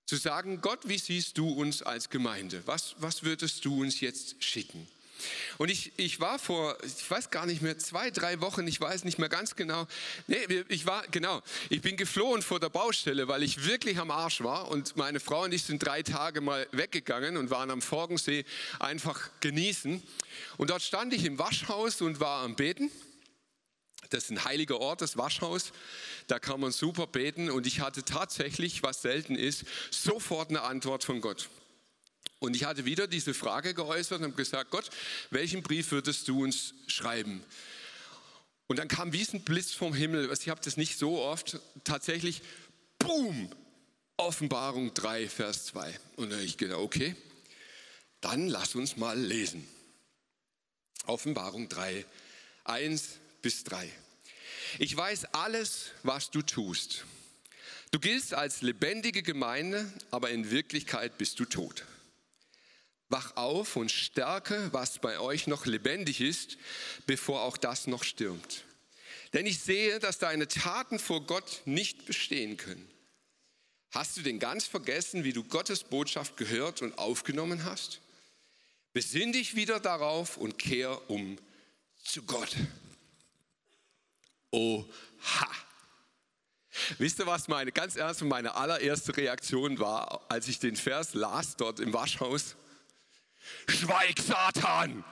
zu 0.06 0.16
sagen, 0.16 0.60
Gott, 0.62 0.80
wie 0.86 0.98
siehst 0.98 1.38
du 1.38 1.48
uns 1.48 1.84
als 1.84 2.10
Gemeinde? 2.10 2.64
Was, 2.66 2.96
was 2.98 3.24
würdest 3.24 3.64
du 3.64 3.82
uns 3.82 4.02
jetzt 4.02 4.44
schicken? 4.44 4.88
Und 5.58 5.70
ich, 5.70 5.92
ich 5.98 6.20
war 6.20 6.40
vor, 6.40 6.78
ich 6.84 7.10
weiß 7.10 7.30
gar 7.30 7.46
nicht 7.46 7.62
mehr, 7.62 7.78
zwei, 7.78 8.12
drei 8.12 8.42
Wochen, 8.42 8.68
ich 8.68 8.80
weiß 8.80 9.04
nicht 9.04 9.20
mehr 9.20 9.30
ganz 9.30 9.56
genau. 9.56 9.88
Nee, 10.28 10.38
ich 10.68 10.86
war, 10.86 11.04
genau, 11.12 11.42
ich 11.70 11.82
bin 11.82 11.98
geflohen 11.98 12.42
vor 12.42 12.60
der 12.60 12.70
Baustelle, 12.70 13.28
weil 13.28 13.44
ich 13.44 13.66
wirklich 13.66 13.98
am 13.98 14.12
Arsch 14.12 14.42
war. 14.42 14.70
Und 14.70 14.96
meine 14.98 15.20
Frau 15.20 15.44
und 15.44 15.54
ich 15.54 15.64
sind 15.64 15.80
drei 15.80 16.04
Tage 16.04 16.42
mal 16.42 16.68
weggegangen 16.72 17.38
und 17.38 17.50
waren 17.50 17.72
am 17.72 17.82
Forgensee 17.82 18.46
einfach 18.80 19.30
genießen. 19.40 20.02
Und 20.58 20.70
dort 20.70 20.82
stand 20.82 21.14
ich 21.14 21.26
im 21.26 21.40
Waschhaus 21.40 22.02
und 22.02 22.20
war 22.20 22.44
am 22.44 22.56
Beten. 22.56 22.92
Das 24.10 24.26
ist 24.26 24.32
ein 24.32 24.44
heiliger 24.44 24.80
Ort, 24.80 25.02
das 25.02 25.18
Waschhaus. 25.18 25.72
Da 26.28 26.40
kann 26.40 26.60
man 26.60 26.72
super 26.72 27.06
beten. 27.08 27.52
Und 27.52 27.68
ich 27.68 27.80
hatte 27.80 28.04
tatsächlich, 28.04 28.82
was 28.82 29.02
selten 29.02 29.36
ist, 29.36 29.66
sofort 29.92 30.50
eine 30.50 30.62
Antwort 30.62 31.04
von 31.04 31.22
Gott. 31.22 31.50
Und 32.40 32.56
ich 32.56 32.64
hatte 32.64 32.86
wieder 32.86 33.08
diese 33.08 33.34
Frage 33.34 33.74
geäußert 33.74 34.20
und 34.20 34.26
habe 34.26 34.36
gesagt, 34.36 34.72
Gott, 34.72 34.90
welchen 35.30 35.62
Brief 35.62 35.92
würdest 35.92 36.28
du 36.28 36.44
uns 36.44 36.74
schreiben? 36.88 37.44
Und 38.68 38.80
dann 38.80 38.88
kam 38.88 39.14
wie 39.14 39.28
ein 39.34 39.42
Blitz 39.42 39.74
vom 39.74 39.94
Himmel, 39.94 40.32
ich 40.32 40.50
habe 40.50 40.62
das 40.64 40.78
nicht 40.78 40.98
so 40.98 41.20
oft, 41.20 41.60
tatsächlich, 41.84 42.42
boom, 43.00 43.50
Offenbarung 44.16 44.94
3, 44.94 45.28
Vers 45.28 45.66
2. 45.66 46.00
Und 46.16 46.30
dann 46.30 46.42
ich 46.42 46.58
gedacht, 46.58 46.80
okay, 46.80 47.16
dann 48.22 48.48
lass 48.48 48.76
uns 48.76 48.96
mal 48.96 49.20
lesen. 49.20 49.68
Offenbarung 51.06 51.68
3, 51.68 52.06
1 52.66 53.04
bis 53.42 53.64
3. 53.64 53.92
Ich 54.78 54.96
weiß 54.96 55.34
alles, 55.34 55.92
was 56.04 56.30
du 56.30 56.42
tust. 56.42 57.06
Du 57.92 58.00
giltst 58.00 58.34
als 58.34 58.62
lebendige 58.62 59.24
Gemeinde, 59.24 59.92
aber 60.12 60.30
in 60.30 60.52
Wirklichkeit 60.52 61.18
bist 61.18 61.40
du 61.40 61.46
tot. 61.46 61.86
Wach 63.10 63.36
auf 63.36 63.76
und 63.76 63.92
stärke, 63.92 64.70
was 64.72 65.00
bei 65.00 65.20
euch 65.20 65.48
noch 65.48 65.66
lebendig 65.66 66.22
ist, 66.22 66.58
bevor 67.08 67.42
auch 67.42 67.58
das 67.58 67.88
noch 67.88 68.04
stürmt. 68.04 68.64
Denn 69.34 69.46
ich 69.46 69.60
sehe, 69.60 70.00
dass 70.00 70.20
deine 70.20 70.48
Taten 70.48 71.00
vor 71.00 71.26
Gott 71.26 71.62
nicht 71.66 72.06
bestehen 72.06 72.58
können. 72.58 72.90
Hast 73.92 74.18
du 74.18 74.22
denn 74.22 74.38
ganz 74.38 74.66
vergessen, 74.66 75.24
wie 75.24 75.34
du 75.34 75.44
Gottes 75.44 75.84
Botschaft 75.84 76.38
gehört 76.38 76.84
und 76.84 76.98
aufgenommen 77.00 77.64
hast? 77.64 78.02
Besinn 78.94 79.34
dich 79.34 79.56
wieder 79.56 79.80
darauf 79.80 80.38
und 80.38 80.60
kehr 80.60 81.10
um 81.10 81.38
zu 82.04 82.24
Gott. 82.24 82.56
Oha. 84.52 85.48
Wisst 86.98 87.20
ihr, 87.20 87.26
was 87.26 87.48
meine, 87.48 87.72
ganz 87.72 87.96
ernst, 87.96 88.22
meine 88.22 88.56
allererste 88.56 89.16
Reaktion 89.18 89.80
war, 89.80 90.26
als 90.30 90.48
ich 90.48 90.60
den 90.60 90.76
Vers 90.76 91.14
las 91.14 91.56
dort 91.58 91.80
im 91.80 91.94
Waschhaus? 91.94 92.56
Schweig, 93.68 94.20
Satan! 94.20 95.04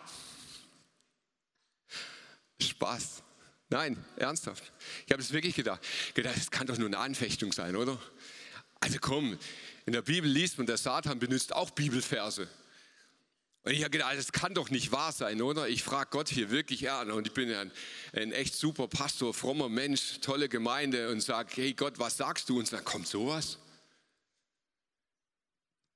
Spaß. 2.62 3.24
Nein, 3.70 4.04
ernsthaft. 4.16 4.72
Ich 5.06 5.12
habe 5.12 5.22
es 5.22 5.32
wirklich 5.32 5.56
gedacht. 5.56 5.82
Gedacht, 6.14 6.38
das 6.38 6.52
kann 6.52 6.68
doch 6.68 6.78
nur 6.78 6.88
eine 6.88 6.98
Anfechtung 6.98 7.52
sein, 7.52 7.76
oder? 7.76 8.00
Also 8.80 8.98
komm, 9.02 9.38
in 9.86 9.94
der 9.94 10.02
Bibel 10.02 10.30
liest 10.30 10.58
man, 10.58 10.68
der 10.68 10.78
Satan 10.78 11.20
benutzt 11.20 11.54
auch 11.54 11.72
Bibelverse. 11.72 12.48
Und 13.64 13.74
ich 13.74 13.82
habe 13.82 13.90
gedacht, 13.90 14.16
das 14.16 14.32
kann 14.32 14.54
doch 14.54 14.70
nicht 14.70 14.94
wahr 14.94 15.12
sein, 15.12 15.42
oder? 15.42 15.68
Ich 15.68 15.84
frage 15.84 16.10
Gott 16.12 16.30
hier 16.30 16.50
wirklich 16.52 16.90
an 16.90 17.12
und 17.12 17.28
ich 17.28 17.34
bin 17.34 17.54
ein, 17.54 17.72
ein 18.14 18.32
echt 18.32 18.56
super 18.56 18.88
Pastor, 18.88 19.34
frommer 19.34 19.68
Mensch, 19.68 20.22
tolle 20.22 20.48
Gemeinde 20.48 21.10
und 21.10 21.20
sage, 21.20 21.50
hey 21.56 21.74
Gott, 21.74 22.00
was 22.00 22.16
sagst 22.16 22.48
du? 22.48 22.60
Und 22.60 22.72
dann 22.72 22.86
kommt 22.86 23.08
sowas. 23.08 23.60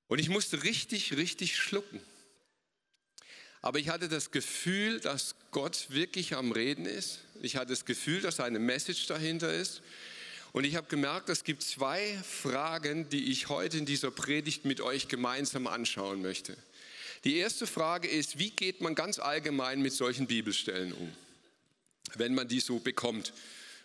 Und 0.07 0.19
ich 0.19 0.27
musste 0.27 0.63
richtig, 0.63 1.15
richtig 1.15 1.55
schlucken. 1.55 2.01
Aber 3.61 3.79
ich 3.79 3.89
hatte 3.89 4.09
das 4.09 4.31
Gefühl, 4.31 4.99
dass 4.99 5.35
Gott 5.51 5.87
wirklich 5.89 6.35
am 6.35 6.51
Reden 6.51 6.85
ist. 6.85 7.19
Ich 7.41 7.57
hatte 7.57 7.69
das 7.69 7.85
Gefühl, 7.85 8.21
dass 8.21 8.39
eine 8.39 8.59
Message 8.59 9.05
dahinter 9.07 9.53
ist. 9.53 9.81
Und 10.51 10.65
ich 10.65 10.75
habe 10.75 10.87
gemerkt, 10.87 11.29
es 11.29 11.43
gibt 11.43 11.63
zwei 11.63 12.17
Fragen, 12.23 13.07
die 13.09 13.31
ich 13.31 13.49
heute 13.49 13.77
in 13.77 13.85
dieser 13.85 14.11
Predigt 14.11 14.65
mit 14.65 14.81
euch 14.81 15.07
gemeinsam 15.07 15.67
anschauen 15.67 16.21
möchte. 16.21 16.57
Die 17.23 17.37
erste 17.37 17.67
Frage 17.67 18.07
ist, 18.07 18.39
wie 18.39 18.49
geht 18.49 18.81
man 18.81 18.95
ganz 18.95 19.19
allgemein 19.19 19.81
mit 19.81 19.93
solchen 19.93 20.27
Bibelstellen 20.27 20.91
um, 20.93 21.11
wenn 22.15 22.33
man 22.33 22.47
die 22.47 22.59
so 22.59 22.79
bekommt, 22.79 23.31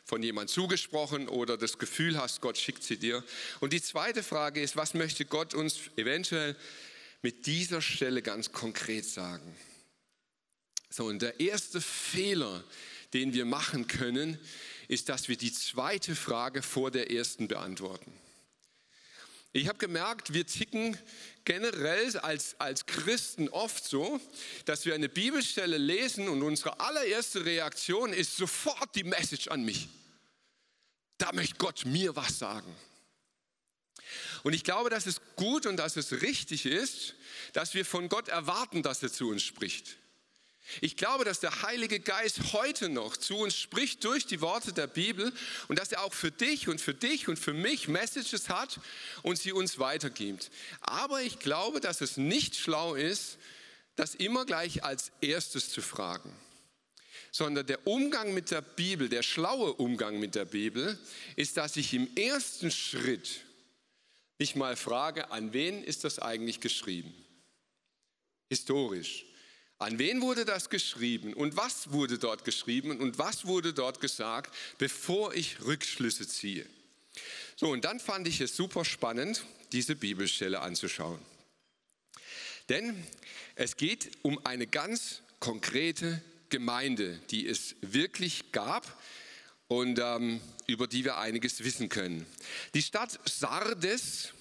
von 0.07 0.23
jemand 0.23 0.49
zugesprochen 0.51 1.29
oder 1.29 1.57
das 1.57 1.79
Gefühl 1.79 2.19
hast, 2.19 2.41
Gott 2.41 2.57
schickt 2.57 2.85
sie 2.85 2.97
dir. 2.97 3.25
Und 3.59 3.73
die 3.73 3.83
zweite 3.83 4.23
Frage 4.23 4.63
ist, 4.63 4.77
was 4.77 4.95
möchte 4.95 5.25
Gott 5.25 5.53
uns 5.53 5.81
eventuell 5.97 6.57
mit 7.27 7.47
dieser 7.47 7.83
Stelle 7.83 8.23
ganz 8.23 8.53
konkret 8.53 9.05
sagen? 9.05 9.57
So, 10.91 11.07
und 11.07 11.21
der 11.23 11.41
erste 11.41 11.81
Fehler, 11.81 12.63
den 13.15 13.33
wir 13.33 13.45
machen 13.45 13.89
können, 13.89 14.39
ist, 14.87 15.09
dass 15.09 15.27
wir 15.27 15.37
die 15.37 15.53
zweite 15.53 16.15
Frage 16.15 16.63
vor 16.63 16.93
der 16.93 17.11
ersten 17.11 17.49
beantworten. 17.49 18.13
Ich 19.53 19.67
habe 19.67 19.79
gemerkt, 19.79 20.35
wir 20.35 20.47
ticken 20.47 20.97
generell 21.45 22.17
als, 22.19 22.61
als 22.61 22.87
Christen 22.87 23.49
oft 23.49 23.85
so, 23.85 24.21
dass 24.65 24.87
wir 24.87 24.95
eine 24.95 25.09
Bibelstelle 25.09 25.79
lesen 25.79 26.29
und 26.29 26.45
unsere 26.45 26.79
allererste 26.79 27.45
Reaktion 27.45 28.13
ist 28.13 28.37
sofort 28.37 28.95
die 28.95 29.03
Message 29.03 29.49
an 29.49 29.65
mich. 29.65 29.89
Da 31.19 31.33
möchte 31.33 31.57
Gott 31.57 31.87
mir 31.87 32.15
was 32.15 32.39
sagen. 32.39 32.73
Und 34.47 34.53
ich 34.53 34.63
glaube, 34.63 34.91
dass 34.91 35.07
es 35.07 35.21
gut 35.35 35.67
und 35.67 35.77
dass 35.77 35.97
es 35.97 36.23
richtig 36.23 36.67
ist, 36.67 37.17
dass 37.53 37.75
wir 37.75 37.85
von 37.85 38.09
Gott 38.09 38.29
erwarten, 38.29 38.85
dass 38.85 39.03
er 39.03 39.13
zu 39.13 39.29
uns 39.29 39.43
spricht. 39.43 39.97
Ich 40.81 40.97
glaube, 40.97 41.25
dass 41.25 41.41
der 41.41 41.63
Heilige 41.63 41.99
Geist 41.99 42.53
heute 42.53 42.89
noch 42.89 43.17
zu 43.17 43.39
uns 43.39 43.57
spricht 43.57 44.05
durch 44.05 44.25
die 44.25 44.41
Worte 44.41 44.73
der 44.73 44.87
Bibel 44.87 45.33
und 45.67 45.81
dass 45.81 45.91
er 45.91 46.05
auch 46.05 46.15
für 46.15 46.31
dich 46.31 46.69
und 46.69 46.81
für 46.81 46.95
dich 46.95 47.27
und 47.27 47.41
für 47.41 47.55
mich 47.55 47.89
Messages 47.89 48.49
hat 48.49 48.79
und 49.25 49.37
sie 49.37 49.51
uns 49.51 49.81
weitergibt. 49.81 50.53
Aber 50.81 51.23
ich 51.23 51.41
glaube, 51.41 51.81
dass 51.81 52.01
es 52.01 52.17
nicht 52.17 52.55
schlau 52.55 52.95
ist, 52.95 53.39
das 53.97 54.15
immer 54.15 54.45
gleich 54.45 54.85
als 54.85 55.11
erstes 55.21 55.71
zu 55.71 55.83
fragen, 55.83 56.33
sondern 57.33 57.67
der 57.67 57.85
Umgang 57.85 58.33
mit 58.33 58.53
der 58.53 58.63
Bibel, 58.63 59.09
der 59.09 59.25
schlaue 59.25 59.73
Umgang 59.73 60.21
mit 60.21 60.37
der 60.37 60.45
Bibel, 60.45 60.97
ist, 61.35 61.57
dass 61.57 61.77
ich 61.77 61.93
im 61.95 62.17
ersten 62.17 62.71
Schritt 62.71 63.41
nicht 64.39 64.57
mal 64.57 64.77
frage, 64.77 65.31
an 65.31 65.53
wen 65.53 65.83
ist 65.83 66.05
das 66.05 66.19
eigentlich 66.19 66.61
geschrieben? 66.61 67.15
Historisch. 68.49 69.25
An 69.79 69.99
wen 69.99 70.23
wurde 70.23 70.45
das 70.45 70.71
geschrieben 70.71 71.35
und 71.35 71.57
was 71.57 71.93
wurde 71.93 72.19
dort 72.19 72.45
geschrieben 72.45 72.99
und 72.99 73.19
was 73.19 73.47
wurde 73.47 73.75
dort 73.75 74.01
gesagt, 74.01 74.55
bevor 74.79 75.35
ich 75.35 75.61
Rückschlüsse 75.63 76.27
ziehe? 76.27 76.67
So, 77.57 77.71
und 77.71 77.85
dann 77.85 78.01
fand 78.01 78.27
ich 78.27 78.41
es 78.41 78.57
super 78.57 78.85
spannend, 78.85 79.45
diese 79.73 79.97
Bibelstelle 79.97 80.61
anzuschauen. 80.61 81.19
Denn 82.69 83.07
es 83.55 83.77
geht 83.77 84.11
um 84.23 84.45
eine 84.47 84.67
ganz 84.67 85.23
konkrete 85.41 86.23
Gemeinde, 86.49 87.21
die 87.31 87.47
es 87.47 87.77
wirklich 87.81 88.53
gab 88.53 89.01
und 89.69 89.99
ähm, 89.99 90.41
über 90.67 90.87
die 90.87 91.05
wir 91.05 91.19
einiges 91.19 91.63
wissen 91.65 91.89
können. 91.89 92.27
Die 92.75 92.83
Stadt 92.83 93.19
Sardes 93.25 94.33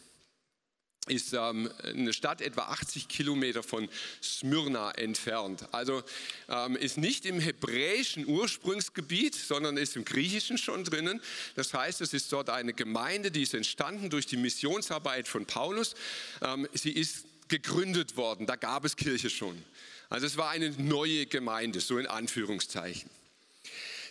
ist 1.08 1.34
ähm, 1.34 1.70
eine 1.84 2.14
Stadt 2.14 2.42
etwa 2.42 2.64
80 2.64 3.08
Kilometer 3.08 3.62
von 3.62 3.88
Smyrna 4.24 4.92
entfernt. 4.92 5.68
Also 5.72 6.04
ähm, 6.50 6.76
ist 6.76 6.98
nicht 6.98 7.26
im 7.26 7.40
hebräischen 7.40 8.26
Ursprungsgebiet, 8.26 9.36
sondern 9.36 9.78
ist 9.78 9.96
im 9.96 10.06
griechischen 10.06 10.58
schon 10.58 10.84
drinnen. 10.84 11.22
Das 11.56 11.74
heißt, 11.74 12.02
es 12.02 12.14
ist 12.14 12.32
dort 12.32 12.50
eine 12.50 12.74
Gemeinde, 12.74 13.32
die 13.32 13.44
ist 13.44 13.54
entstanden 13.54 14.10
durch 14.10 14.26
die 14.26 14.38
Missionsarbeit 14.38 15.28
von 15.28 15.46
Paulus. 15.46 15.96
Ähm, 16.42 16.68
sie 16.74 16.92
ist 16.92 17.26
gegründet 17.48 18.18
worden, 18.18 18.48
da 18.48 18.56
gab 18.56 18.86
es 18.86 18.96
Kirche 18.96 19.30
schon. 19.30 19.64
Also 20.10 20.26
es 20.26 20.38
war 20.38 20.50
eine 20.50 20.72
neue 20.72 21.28
Gemeinde, 21.28 21.80
so 21.80 22.00
in 22.00 22.08
Anführungszeichen. 22.08 23.10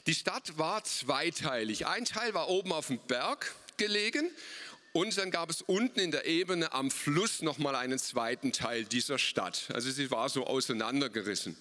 Die 0.07 0.15
Stadt 0.15 0.59
war 0.59 0.85
zweiteilig. 0.85 1.87
Ein 1.87 2.05
Teil 2.05 2.35
war 2.35 2.51
oben 2.51 2.73
auf 2.73 2.89
dem 2.89 2.99
Berg 2.99 3.55
gelegen 3.79 4.31
und 4.93 5.17
dann 5.17 5.31
gab 5.31 5.49
es 5.49 5.63
unten 5.63 5.99
in 5.99 6.11
der 6.11 6.27
Ebene 6.27 6.73
am 6.73 6.91
Fluss 6.91 7.41
nochmal 7.41 7.75
einen 7.75 7.99
zweiten 7.99 8.53
Teil 8.53 8.85
dieser 8.85 9.19
Stadt. 9.19 9.69
Also 9.73 9.91
sie 9.91 10.11
war 10.11 10.29
so 10.29 10.47
auseinandergerissen. 10.47 11.57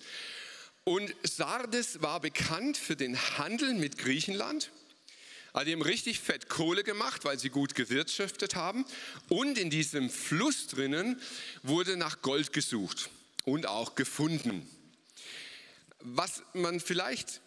Und 0.84 1.16
Sardes 1.24 2.02
war 2.02 2.20
bekannt 2.20 2.76
für 2.76 2.98
den 2.98 3.18
Handel 3.38 3.76
mit 3.76 3.98
Griechenland. 3.98 4.72
Also 5.54 5.68
die 5.68 5.72
haben 5.72 5.82
richtig 5.82 6.20
fett 6.20 6.50
Kohle 6.50 6.84
gemacht, 6.84 7.24
weil 7.24 7.40
sie 7.40 7.50
gut 7.50 7.76
gewirtschaftet 7.76 8.56
haben. 8.56 8.86
Und 9.30 9.58
in 9.58 9.70
diesem 9.70 10.10
Fluss 10.10 10.68
drinnen 10.68 11.22
wurde 11.62 11.96
nach 11.96 12.22
Gold 12.22 12.52
gesucht 12.52 13.10
und 13.46 13.68
auch 13.68 13.96
gefunden. 13.96 14.70
Was 16.02 16.44
man 16.52 16.82
vielleicht 16.82 17.40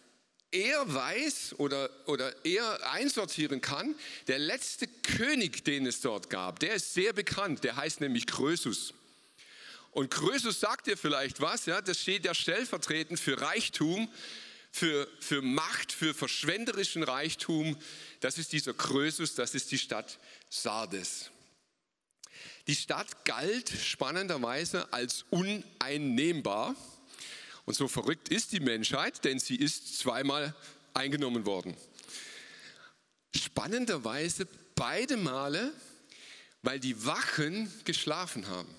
er 0.51 0.93
weiß 0.93 1.55
oder, 1.57 1.89
oder 2.05 2.33
er 2.45 2.91
einsortieren 2.91 3.61
kann, 3.61 3.95
der 4.27 4.39
letzte 4.39 4.87
König, 4.87 5.65
den 5.65 5.85
es 5.85 6.01
dort 6.01 6.29
gab, 6.29 6.59
der 6.59 6.75
ist 6.75 6.93
sehr 6.93 7.13
bekannt, 7.13 7.63
der 7.63 7.75
heißt 7.75 8.01
nämlich 8.01 8.27
Krösus. 8.27 8.93
Und 9.91 10.11
Krösus 10.11 10.59
sagt 10.59 10.87
dir 10.87 10.97
vielleicht 10.97 11.41
was, 11.41 11.65
ja, 11.65 11.81
das 11.81 11.99
steht 11.99 12.25
ja 12.25 12.33
stellvertretend 12.33 13.19
für 13.19 13.41
Reichtum, 13.41 14.07
für, 14.71 15.07
für 15.19 15.41
Macht, 15.41 15.91
für 15.91 16.13
verschwenderischen 16.13 17.03
Reichtum. 17.03 17.75
Das 18.19 18.37
ist 18.37 18.53
dieser 18.53 18.73
Krösus, 18.73 19.33
das 19.33 19.55
ist 19.55 19.71
die 19.71 19.79
Stadt 19.79 20.19
Sardes. 20.49 21.31
Die 22.67 22.75
Stadt 22.75 23.25
galt 23.25 23.71
spannenderweise 23.83 24.91
als 24.93 25.25
uneinnehmbar. 25.29 26.75
Und 27.67 27.73
so 27.73 27.89
verrückt 27.89 28.29
ist 28.29 28.53
die 28.53 28.61
Menschheit, 28.61 29.25
denn 29.25 29.39
sie 29.39 29.57
ist 29.57 29.99
zweimal 29.99 30.55
eingenommen 30.93 31.45
worden. 31.45 31.75
Spannenderweise 33.35 34.47
beide 34.73 35.17
Male, 35.17 35.73
weil 36.61 36.79
die 36.79 37.05
Wachen 37.05 37.69
geschlafen 37.83 38.47
haben. 38.47 38.73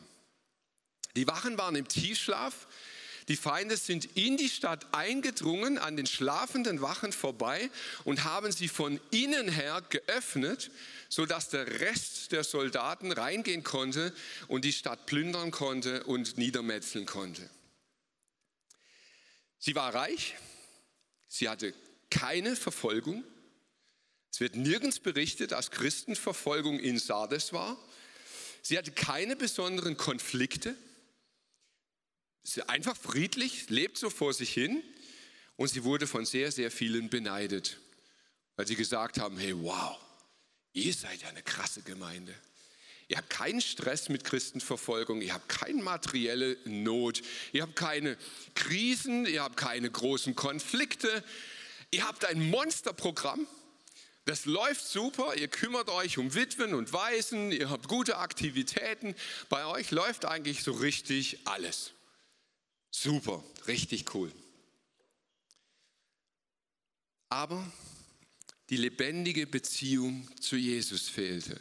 Die 1.16 1.26
Wachen 1.26 1.58
waren 1.58 1.76
im 1.76 1.86
Tiefschlaf. 1.86 2.66
Die 3.28 3.36
Feinde 3.36 3.76
sind 3.76 4.16
in 4.16 4.38
die 4.38 4.48
Stadt 4.48 4.86
eingedrungen, 4.92 5.76
an 5.76 5.98
den 5.98 6.06
schlafenden 6.06 6.80
Wachen 6.80 7.12
vorbei 7.12 7.68
und 8.04 8.24
haben 8.24 8.52
sie 8.52 8.68
von 8.68 8.98
innen 9.10 9.50
her 9.50 9.82
geöffnet, 9.90 10.70
sodass 11.10 11.50
der 11.50 11.80
Rest 11.80 12.32
der 12.32 12.42
Soldaten 12.42 13.12
reingehen 13.12 13.64
konnte 13.64 14.14
und 14.46 14.64
die 14.64 14.72
Stadt 14.72 15.04
plündern 15.04 15.50
konnte 15.50 16.04
und 16.04 16.38
niedermetzeln 16.38 17.04
konnte. 17.04 17.50
Sie 19.58 19.74
war 19.74 19.94
reich, 19.94 20.34
sie 21.26 21.48
hatte 21.48 21.74
keine 22.10 22.56
Verfolgung. 22.56 23.24
Es 24.30 24.40
wird 24.40 24.56
nirgends 24.56 25.00
berichtet, 25.00 25.52
dass 25.52 25.70
Christenverfolgung 25.70 26.78
in 26.78 26.98
Sardes 26.98 27.52
war. 27.52 27.76
Sie 28.62 28.78
hatte 28.78 28.92
keine 28.92 29.36
besonderen 29.36 29.96
Konflikte 29.96 30.76
einfach 32.66 32.96
friedlich, 32.96 33.68
lebt 33.68 33.98
so 33.98 34.10
vor 34.10 34.32
sich 34.32 34.52
hin 34.52 34.82
und 35.56 35.68
sie 35.68 35.84
wurde 35.84 36.06
von 36.06 36.24
sehr, 36.24 36.50
sehr 36.50 36.70
vielen 36.70 37.10
beneidet, 37.10 37.78
weil 38.56 38.66
sie 38.66 38.76
gesagt 38.76 39.18
haben, 39.18 39.38
hey, 39.38 39.54
wow, 39.56 39.98
ihr 40.72 40.94
seid 40.94 41.22
ja 41.22 41.28
eine 41.28 41.42
krasse 41.42 41.82
Gemeinde. 41.82 42.34
Ihr 43.10 43.16
habt 43.16 43.30
keinen 43.30 43.62
Stress 43.62 44.10
mit 44.10 44.22
Christenverfolgung, 44.22 45.22
ihr 45.22 45.32
habt 45.32 45.48
keine 45.48 45.82
materielle 45.82 46.58
Not, 46.66 47.22
ihr 47.52 47.62
habt 47.62 47.74
keine 47.74 48.18
Krisen, 48.54 49.24
ihr 49.24 49.42
habt 49.42 49.56
keine 49.56 49.90
großen 49.90 50.36
Konflikte, 50.36 51.24
ihr 51.90 52.06
habt 52.06 52.26
ein 52.26 52.50
Monsterprogramm. 52.50 53.46
Das 54.26 54.44
läuft 54.44 54.86
super, 54.86 55.34
ihr 55.36 55.48
kümmert 55.48 55.88
euch 55.88 56.18
um 56.18 56.34
Witwen 56.34 56.74
und 56.74 56.92
Waisen, 56.92 57.50
ihr 57.50 57.70
habt 57.70 57.88
gute 57.88 58.18
Aktivitäten. 58.18 59.14
Bei 59.48 59.64
euch 59.64 59.90
läuft 59.90 60.26
eigentlich 60.26 60.62
so 60.62 60.72
richtig 60.72 61.38
alles. 61.46 61.92
Super, 62.90 63.42
richtig 63.66 64.14
cool. 64.14 64.30
Aber 67.30 67.66
die 68.70 68.76
lebendige 68.76 69.46
Beziehung 69.46 70.28
zu 70.40 70.56
Jesus 70.56 71.08
fehlte. 71.08 71.58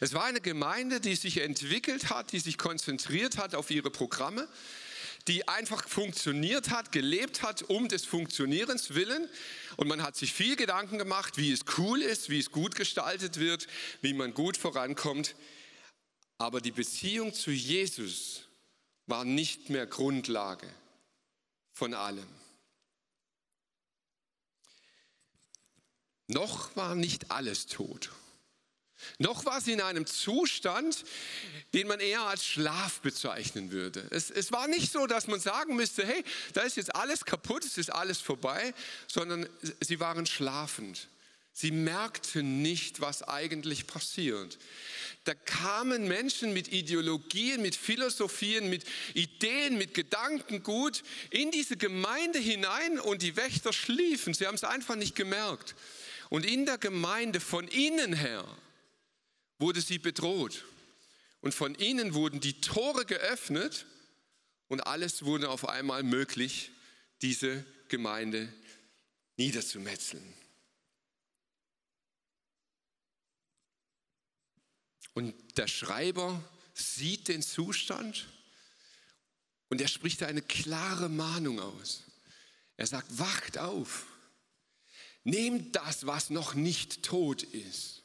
Es 0.00 0.14
war 0.14 0.24
eine 0.24 0.40
Gemeinde, 0.40 1.00
die 1.00 1.14
sich 1.14 1.38
entwickelt 1.38 2.08
hat, 2.08 2.32
die 2.32 2.40
sich 2.40 2.56
konzentriert 2.56 3.36
hat 3.36 3.54
auf 3.54 3.70
ihre 3.70 3.90
Programme, 3.90 4.48
die 5.28 5.48
einfach 5.48 5.86
funktioniert 5.88 6.70
hat, 6.70 6.92
gelebt 6.92 7.42
hat 7.42 7.62
um 7.64 7.88
des 7.88 8.04
Funktionierens 8.04 8.94
willen. 8.94 9.28
Und 9.76 9.88
man 9.88 10.02
hat 10.02 10.16
sich 10.16 10.32
viel 10.32 10.56
Gedanken 10.56 10.98
gemacht, 10.98 11.36
wie 11.36 11.52
es 11.52 11.60
cool 11.76 12.00
ist, 12.00 12.30
wie 12.30 12.38
es 12.38 12.50
gut 12.50 12.74
gestaltet 12.74 13.38
wird, 13.38 13.66
wie 14.00 14.14
man 14.14 14.32
gut 14.32 14.56
vorankommt. 14.56 15.34
Aber 16.38 16.60
die 16.60 16.70
Beziehung 16.70 17.34
zu 17.34 17.50
Jesus 17.50 18.44
war 19.06 19.24
nicht 19.24 19.68
mehr 19.68 19.86
Grundlage 19.86 20.68
von 21.72 21.92
allem. 21.92 22.26
Noch 26.28 26.74
war 26.76 26.94
nicht 26.94 27.30
alles 27.30 27.66
tot. 27.66 28.10
Noch 29.18 29.44
war 29.44 29.60
sie 29.60 29.72
in 29.72 29.80
einem 29.80 30.06
Zustand, 30.06 31.04
den 31.74 31.86
man 31.86 32.00
eher 32.00 32.22
als 32.22 32.44
Schlaf 32.44 33.00
bezeichnen 33.00 33.70
würde. 33.70 34.06
Es, 34.10 34.30
es, 34.30 34.52
war 34.52 34.68
nicht 34.68 34.90
so, 34.90 35.06
dass 35.06 35.26
man 35.26 35.38
sagen 35.38 35.76
müsste, 35.76 36.06
hey, 36.06 36.24
da 36.54 36.62
ist 36.62 36.76
jetzt 36.76 36.94
alles 36.94 37.24
kaputt, 37.24 37.64
es 37.64 37.78
ist 37.78 37.90
alles 37.90 38.20
vorbei, 38.20 38.74
sondern 39.06 39.48
sie 39.80 40.00
waren 40.00 40.26
schlafend. 40.26 41.08
Sie 41.52 41.70
merkten 41.70 42.60
nicht, 42.60 43.00
was 43.00 43.22
eigentlich 43.22 43.86
passiert. 43.86 44.58
Da 45.24 45.34
kamen 45.34 46.06
Menschen 46.06 46.52
mit 46.52 46.68
Ideologien, 46.68 47.62
mit 47.62 47.74
Philosophien, 47.74 48.68
mit 48.68 48.84
Ideen, 49.14 49.78
mit 49.78 49.94
Gedankengut 49.94 51.02
in 51.30 51.50
diese 51.50 51.78
Gemeinde 51.78 52.38
hinein 52.38 53.00
und 53.00 53.22
die 53.22 53.36
Wächter 53.36 53.72
schliefen. 53.72 54.34
Sie 54.34 54.46
haben 54.46 54.54
es 54.54 54.64
einfach 54.64 54.96
nicht 54.96 55.16
gemerkt. 55.16 55.74
Und 56.30 56.44
in 56.44 56.66
der 56.66 56.78
Gemeinde 56.78 57.40
von 57.40 57.68
innen 57.68 58.12
her 58.12 58.44
wurde 59.58 59.80
sie 59.80 59.98
bedroht. 59.98 60.64
Und 61.40 61.54
von 61.54 61.74
innen 61.74 62.14
wurden 62.14 62.40
die 62.40 62.60
Tore 62.60 63.04
geöffnet 63.04 63.86
und 64.68 64.86
alles 64.86 65.24
wurde 65.24 65.48
auf 65.48 65.68
einmal 65.68 66.02
möglich, 66.02 66.72
diese 67.22 67.64
Gemeinde 67.88 68.52
niederzumetzeln. 69.36 70.34
Und 75.14 75.34
der 75.56 75.68
Schreiber 75.68 76.42
sieht 76.74 77.28
den 77.28 77.42
Zustand 77.42 78.26
und 79.68 79.80
er 79.80 79.88
spricht 79.88 80.22
eine 80.22 80.42
klare 80.42 81.08
Mahnung 81.08 81.60
aus. 81.60 82.04
Er 82.76 82.86
sagt, 82.86 83.18
wacht 83.18 83.56
auf, 83.56 84.06
nehmt 85.26 85.74
das, 85.74 86.06
was 86.06 86.30
noch 86.30 86.54
nicht 86.54 87.02
tot 87.02 87.42
ist. 87.42 88.02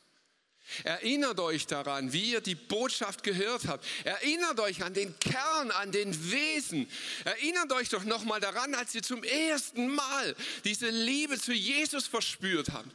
Erinnert 0.84 1.39
euch 1.39 1.67
daran, 1.67 2.13
wie 2.13 2.31
ihr 2.31 2.41
die 2.41 2.55
Botschaft 2.55 3.23
gehört 3.23 3.67
habt. 3.67 3.86
Erinnert 4.05 4.60
euch 4.60 4.84
an 4.84 4.93
den 4.93 5.17
Kern, 5.19 5.69
an 5.71 5.91
den 5.91 6.31
Wesen. 6.31 6.89
Erinnert 7.25 7.71
euch 7.73 7.89
doch 7.89 8.05
nochmal 8.05 8.39
daran, 8.39 8.73
als 8.73 8.95
ihr 8.95 9.03
zum 9.03 9.23
ersten 9.23 9.93
Mal 9.93 10.36
diese 10.63 10.89
Liebe 10.89 11.39
zu 11.39 11.53
Jesus 11.53 12.07
verspürt 12.07 12.69
habt. 12.71 12.89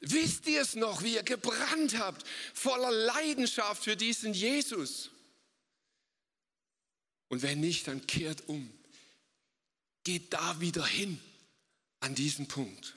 Wisst 0.00 0.46
ihr 0.46 0.60
es 0.60 0.74
noch, 0.74 1.02
wie 1.02 1.14
ihr 1.14 1.22
gebrannt 1.22 1.98
habt, 1.98 2.26
voller 2.52 2.92
Leidenschaft 2.92 3.82
für 3.82 3.96
diesen 3.96 4.34
Jesus? 4.34 5.10
Und 7.28 7.42
wenn 7.42 7.60
nicht, 7.60 7.88
dann 7.88 8.06
kehrt 8.06 8.46
um. 8.46 8.70
Geht 10.04 10.34
da 10.34 10.60
wieder 10.60 10.86
hin 10.86 11.18
an 12.00 12.14
diesen 12.14 12.46
Punkt. 12.46 12.94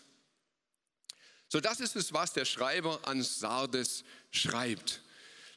So, 1.50 1.60
das 1.60 1.80
ist 1.80 1.96
es, 1.96 2.14
was 2.14 2.34
der 2.34 2.46
Schreiber 2.46 3.08
an 3.08 3.24
Sardes 3.24 4.04
schreibt. 4.32 5.02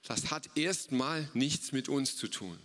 Das 0.05 0.31
hat 0.31 0.57
erstmal 0.57 1.29
nichts 1.35 1.73
mit 1.73 1.89
uns 1.89 2.17
zu 2.17 2.29
tun. 2.29 2.59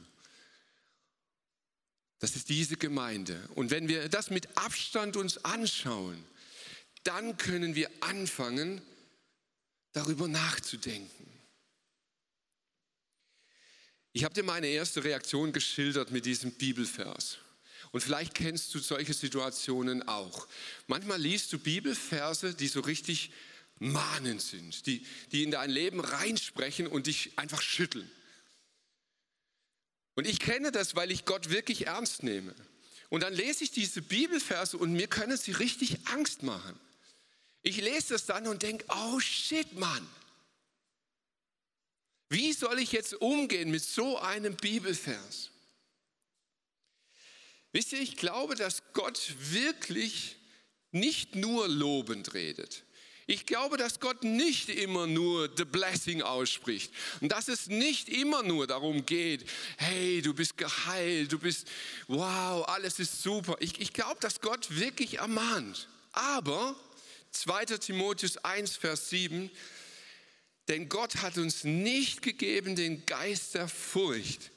Das 2.20 2.36
ist 2.36 2.50
diese 2.50 2.78
Gemeinde. 2.78 3.48
Und 3.54 3.70
wenn 3.70 3.88
wir 3.88 4.10
das 4.10 4.32
mit 4.32 4.58
Abstand 4.58 5.18
uns 5.18 5.44
anschauen, 5.46 6.24
dann 7.04 7.38
können 7.38 7.76
wir 7.76 7.92
anfangen, 8.00 8.82
darüber 9.92 10.28
nachzudenken. 10.28 11.28
Ich 14.14 14.24
habe 14.24 14.34
dir 14.34 14.44
meine 14.44 14.68
erste 14.68 15.04
Reaktion 15.04 15.52
geschildert 15.52 16.12
mit 16.12 16.26
diesem 16.26 16.52
Bibelvers. 16.52 17.38
Und 17.92 18.02
vielleicht 18.02 18.34
kennst 18.34 18.74
du 18.74 18.80
solche 18.80 19.14
Situationen 19.14 20.08
auch. 20.08 20.48
Manchmal 20.88 21.22
liest 21.22 21.54
du 21.54 21.60
Bibelverse, 21.60 22.54
die 22.54 22.68
so 22.68 22.82
richtig 22.82 23.32
mahnend 23.80 24.42
sind, 24.42 24.86
die, 24.86 25.06
die 25.32 25.44
in 25.44 25.52
dein 25.52 25.70
Leben 25.70 26.00
reinsprechen 26.00 26.88
und 26.88 27.08
dich 27.08 27.38
einfach 27.38 27.62
schütteln. 27.62 28.10
Und 30.16 30.26
ich 30.28 30.40
kenne 30.40 30.72
das, 30.72 30.96
weil 30.96 31.12
ich 31.12 31.26
Gott 31.26 31.50
wirklich 31.50 31.88
ernst 31.88 32.24
nehme. 32.24 32.54
Und 33.10 33.22
dann 33.22 33.34
lese 33.34 33.64
ich 33.64 33.72
diese 33.72 34.02
Bibelverse 34.02 34.78
und 34.78 34.92
mir 34.94 35.08
können 35.08 35.38
sie 35.38 35.52
richtig 35.52 36.08
Angst 36.08 36.44
machen. 36.44 36.78
Ich 37.62 37.78
lese 37.78 38.14
das 38.14 38.26
dann 38.26 38.48
und 38.48 38.64
denke, 38.64 38.86
oh 38.90 39.20
shit, 39.20 39.74
Mann. 39.74 40.08
Wie 42.30 42.52
soll 42.52 42.80
ich 42.80 42.92
jetzt 42.92 43.14
umgehen 43.14 43.72
mit 43.72 43.84
so 43.84 44.18
einem 44.18 44.56
Bibelvers? 44.56 45.52
Wisst 47.78 47.94
ihr, 47.94 48.02
ich 48.02 48.16
glaube, 48.16 48.56
dass 48.56 48.82
Gott 48.94 49.36
wirklich 49.38 50.36
nicht 50.92 51.36
nur 51.36 51.68
lobend 51.68 52.34
redet. 52.34 52.84
Ich 53.28 53.46
glaube, 53.46 53.78
dass 53.78 54.00
Gott 54.00 54.24
nicht 54.24 54.70
immer 54.70 55.06
nur 55.06 55.48
the 55.56 55.64
blessing 55.64 56.24
ausspricht 56.24 56.92
und 57.22 57.32
dass 57.32 57.48
es 57.48 57.68
nicht 57.68 58.10
immer 58.10 58.42
nur 58.42 58.66
darum 58.66 59.06
geht, 59.06 59.48
hey, 59.78 60.24
du 60.24 60.34
bist 60.34 60.58
geheilt, 60.58 61.32
du 61.32 61.38
bist, 61.38 61.68
wow, 62.08 62.68
alles 62.68 62.98
ist 62.98 63.22
super. 63.22 63.58
Ich, 63.60 63.80
ich 63.80 63.94
glaube, 63.94 64.20
dass 64.22 64.42
Gott 64.42 64.76
wirklich 64.76 65.20
ermahnt. 65.20 65.88
Aber 66.14 66.76
2. 67.30 67.66
Timotheus 67.78 68.38
1, 68.38 68.76
Vers 68.76 69.12
7, 69.12 69.52
denn 70.68 70.90
Gott 70.90 71.18
hat 71.18 71.38
uns 71.38 71.64
nicht 71.64 72.24
gegeben 72.24 72.76
den 72.76 73.06
Geist 73.06 73.54
der 73.54 73.68
Furcht, 73.68 74.50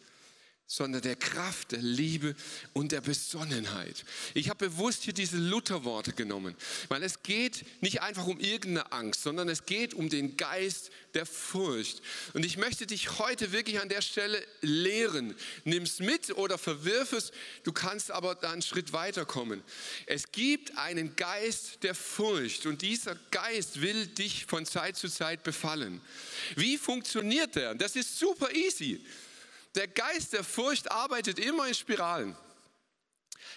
sondern 0.73 1.03
der 1.03 1.17
Kraft, 1.17 1.73
der 1.73 1.83
Liebe 1.83 2.37
und 2.75 2.93
der 2.93 3.01
Besonnenheit. 3.01 4.05
Ich 4.35 4.49
habe 4.51 4.69
bewusst 4.69 5.03
hier 5.03 5.13
diese 5.13 5.37
Lutherworte 5.37 6.13
genommen, 6.13 6.55
weil 6.89 7.03
es 7.03 7.25
geht 7.25 7.65
nicht 7.83 8.03
einfach 8.03 8.29
um 8.29 8.39
irgendeine 8.39 8.93
Angst, 8.93 9.25
sondern 9.25 9.49
es 9.49 9.67
geht 9.67 9.95
um 9.95 10.09
den 10.09 10.37
Geist 10.37 10.93
der 11.15 11.27
Furcht. 11.27 12.03
Und 12.35 12.47
ich 12.47 12.57
möchte 12.57 12.87
dich 12.87 13.19
heute 13.19 13.51
wirklich 13.51 13.81
an 13.81 13.89
der 13.89 14.01
Stelle 14.01 14.41
lehren. 14.61 15.35
Nimm 15.65 15.83
es 15.83 15.99
mit 15.99 16.31
oder 16.37 16.57
verwirf 16.57 17.15
es, 17.15 17.33
du 17.65 17.73
kannst 17.73 18.13
aber 18.13 18.37
da 18.37 18.53
einen 18.53 18.63
Schritt 18.63 18.93
weiterkommen. 18.93 19.65
Es 20.07 20.31
gibt 20.31 20.79
einen 20.79 21.17
Geist 21.17 21.83
der 21.83 21.97
Furcht 21.97 22.67
und 22.67 22.83
dieser 22.83 23.17
Geist 23.33 23.83
will 23.83 24.07
dich 24.07 24.47
von 24.47 24.65
Zeit 24.65 24.97
zu 24.97 25.09
Zeit 25.09 25.43
befallen. 25.43 26.01
Wie 26.55 26.79
funktioniert 26.79 27.57
der? 27.57 27.75
Das 27.75 27.97
ist 27.97 28.21
super 28.21 28.55
easy. 28.55 29.05
Der 29.75 29.89
Geist 29.89 30.33
der 30.33 30.45
Furcht 30.45 30.91
arbeitet 30.91 31.39
immer 31.39 31.67
in 31.67 31.75
Spiralen. 31.75 32.37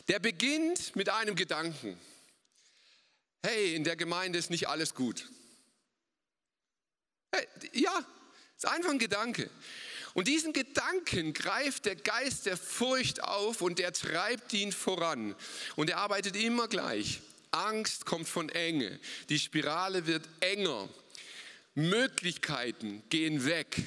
Der 0.08 0.19
beginnt 0.19 0.95
mit 0.95 1.10
einem 1.10 1.36
Gedanken. 1.36 1.99
Hey, 3.41 3.76
in 3.76 3.84
der 3.84 3.95
Gemeinde 3.95 4.39
ist 4.39 4.49
nicht 4.49 4.67
alles 4.67 4.93
gut. 4.93 5.30
Hey, 7.32 7.47
ja, 7.73 8.06
ist 8.56 8.67
einfach 8.67 8.91
ein 8.91 8.99
Gedanke. 8.99 9.49
Und 10.13 10.28
diesen 10.28 10.54
Gedanken 10.54 11.34
greift 11.34 11.86
der 11.86 11.95
Geist 11.95 12.45
der 12.45 12.58
Furcht 12.58 13.23
auf 13.23 13.62
und 13.62 13.80
der 13.80 13.93
treibt 13.93 14.54
ihn 14.54 14.71
voran. 14.71 15.36
Und 15.76 15.89
er 15.89 15.97
arbeitet 15.97 16.36
immer 16.36 16.67
gleich. 16.67 17.21
Angst 17.52 18.06
kommt 18.06 18.30
von 18.30 18.49
Enge. 18.49 18.99
Die 19.30 19.39
Spirale 19.39 20.06
wird 20.06 20.28
enger. 20.39 20.88
Möglichkeiten 21.76 23.02
gehen 23.10 23.45
weg. 23.45 23.82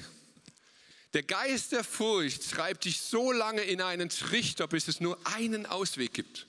Der 1.16 1.22
Geist 1.22 1.72
der 1.72 1.82
Furcht 1.82 2.50
treibt 2.50 2.84
dich 2.84 3.00
so 3.00 3.32
lange 3.32 3.62
in 3.62 3.80
einen 3.80 4.10
Trichter, 4.10 4.68
bis 4.68 4.86
es 4.86 5.00
nur 5.00 5.18
einen 5.24 5.64
Ausweg 5.64 6.12
gibt. 6.12 6.46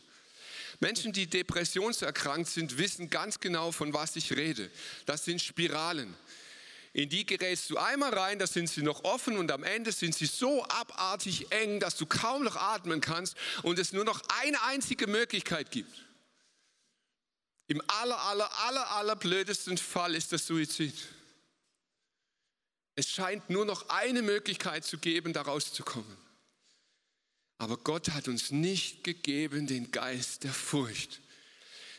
Menschen, 0.81 1.13
die 1.13 1.25
depressionserkrankt 1.25 2.49
sind, 2.49 2.77
wissen 2.77 3.09
ganz 3.09 3.39
genau, 3.39 3.71
von 3.71 3.93
was 3.93 4.17
ich 4.17 4.35
rede. 4.35 4.69
Das 5.05 5.23
sind 5.23 5.41
Spiralen. 5.41 6.13
In 6.91 7.07
die 7.07 7.25
gerätst 7.25 7.69
du 7.69 7.77
einmal 7.77 8.13
rein, 8.13 8.39
da 8.39 8.45
sind 8.45 8.69
sie 8.69 8.81
noch 8.81 9.05
offen 9.05 9.37
und 9.37 9.53
am 9.53 9.63
Ende 9.63 9.93
sind 9.93 10.13
sie 10.13 10.25
so 10.25 10.65
abartig 10.65 11.49
eng, 11.49 11.79
dass 11.79 11.95
du 11.95 12.05
kaum 12.05 12.43
noch 12.43 12.57
atmen 12.57 12.99
kannst 12.99 13.37
und 13.63 13.79
es 13.79 13.93
nur 13.93 14.03
noch 14.03 14.21
eine 14.41 14.61
einzige 14.63 15.07
Möglichkeit 15.07 15.71
gibt. 15.71 15.93
Im 17.67 17.81
aller, 17.87 18.19
aller, 18.19 18.51
aller, 18.67 18.91
aller 18.91 19.15
blödesten 19.15 19.77
Fall 19.77 20.13
ist 20.13 20.33
das 20.33 20.45
Suizid. 20.45 20.93
Es 22.97 23.11
scheint 23.11 23.51
nur 23.51 23.63
noch 23.63 23.89
eine 23.89 24.23
Möglichkeit 24.23 24.83
zu 24.83 24.97
geben, 24.97 25.31
da 25.31 25.43
rauszukommen. 25.43 26.17
Aber 27.59 27.77
Gott 27.77 28.09
hat 28.09 28.27
uns 28.27 28.49
nicht 28.49 29.03
gegeben 29.03 29.67
den 29.67 29.91
Geist 29.91 30.43
der 30.43 30.51
Furcht. 30.51 31.21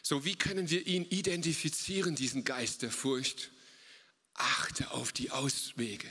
So, 0.02 0.24
wie 0.24 0.34
können 0.34 0.70
wir 0.70 0.84
ihn 0.88 1.04
identifizieren, 1.04 2.16
diesen 2.16 2.42
Geist 2.42 2.82
der 2.82 2.90
Furcht? 2.90 3.52
Achte 4.34 4.90
auf 4.90 5.12
die 5.12 5.30
Auswege. 5.30 6.08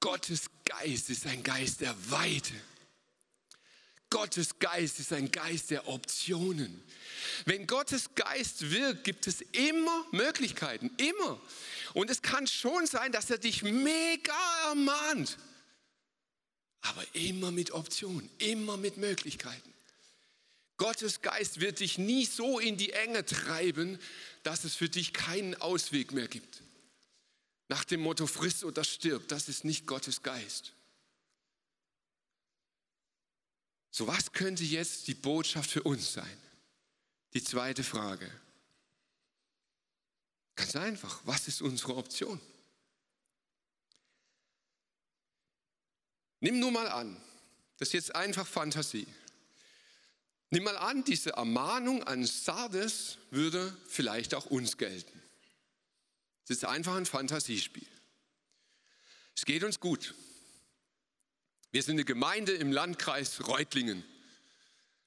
Gottes 0.00 0.50
Geist 0.66 1.08
ist 1.08 1.26
ein 1.26 1.42
Geist 1.42 1.80
der 1.80 1.94
Weite. 2.10 2.54
Gottes 4.10 4.58
Geist 4.58 4.98
ist 4.98 5.12
ein 5.12 5.30
Geist 5.30 5.70
der 5.70 5.86
Optionen. 5.88 6.82
Wenn 7.44 7.66
Gottes 7.66 8.10
Geist 8.16 8.70
wirkt, 8.70 9.04
gibt 9.04 9.26
es 9.28 9.40
immer 9.40 10.04
Möglichkeiten, 10.10 10.90
immer. 10.96 11.40
Und 11.94 12.10
es 12.10 12.20
kann 12.20 12.46
schon 12.46 12.86
sein, 12.86 13.12
dass 13.12 13.30
er 13.30 13.38
dich 13.38 13.62
mega 13.62 14.68
ermahnt, 14.68 15.38
aber 16.82 17.04
immer 17.12 17.52
mit 17.52 17.70
Optionen, 17.70 18.28
immer 18.38 18.76
mit 18.76 18.96
Möglichkeiten. 18.96 19.72
Gottes 20.76 21.20
Geist 21.20 21.60
wird 21.60 21.80
dich 21.80 21.98
nie 21.98 22.24
so 22.24 22.58
in 22.58 22.76
die 22.78 22.92
Enge 22.92 23.24
treiben, 23.24 23.98
dass 24.42 24.64
es 24.64 24.74
für 24.74 24.88
dich 24.88 25.12
keinen 25.12 25.54
Ausweg 25.60 26.12
mehr 26.12 26.26
gibt. 26.26 26.62
Nach 27.68 27.84
dem 27.84 28.00
Motto, 28.00 28.26
friss 28.26 28.64
oder 28.64 28.82
stirb, 28.82 29.28
das 29.28 29.48
ist 29.48 29.64
nicht 29.64 29.86
Gottes 29.86 30.22
Geist. 30.22 30.72
So, 33.90 34.06
was 34.06 34.32
könnte 34.32 34.64
jetzt 34.64 35.08
die 35.08 35.14
Botschaft 35.14 35.70
für 35.70 35.82
uns 35.82 36.12
sein? 36.12 36.36
Die 37.34 37.42
zweite 37.42 37.82
Frage. 37.82 38.30
Ganz 40.54 40.76
einfach, 40.76 41.20
was 41.24 41.48
ist 41.48 41.62
unsere 41.62 41.96
Option? 41.96 42.40
Nimm 46.40 46.58
nur 46.58 46.70
mal 46.70 46.88
an, 46.88 47.20
das 47.78 47.88
ist 47.88 47.92
jetzt 47.94 48.14
einfach 48.14 48.46
Fantasie. 48.46 49.06
Nimm 50.50 50.64
mal 50.64 50.76
an, 50.76 51.04
diese 51.04 51.30
Ermahnung 51.30 52.02
an 52.04 52.24
Sardes 52.24 53.18
würde 53.30 53.76
vielleicht 53.88 54.34
auch 54.34 54.46
uns 54.46 54.76
gelten. 54.76 55.22
Es 56.44 56.50
ist 56.50 56.64
einfach 56.64 56.96
ein 56.96 57.06
Fantasiespiel. 57.06 57.86
Es 59.36 59.44
geht 59.44 59.62
uns 59.62 59.78
gut. 59.78 60.14
Wir 61.72 61.82
sind 61.82 61.94
eine 61.94 62.04
Gemeinde 62.04 62.52
im 62.52 62.72
Landkreis 62.72 63.46
Reutlingen. 63.46 64.04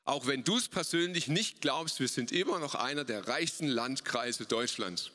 Auch 0.05 0.27
wenn 0.27 0.43
du 0.43 0.57
es 0.57 0.67
persönlich 0.67 1.27
nicht 1.27 1.61
glaubst, 1.61 1.99
wir 1.99 2.07
sind 2.07 2.31
immer 2.31 2.59
noch 2.59 2.75
einer 2.75 3.05
der 3.05 3.27
reichsten 3.27 3.67
Landkreise 3.67 4.45
Deutschlands. 4.45 5.11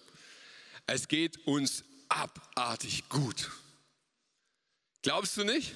Es 0.87 1.09
geht 1.09 1.47
uns 1.47 1.85
abartig 2.09 3.09
gut. 3.09 3.51
Glaubst 5.03 5.37
du 5.37 5.45
nicht? 5.45 5.75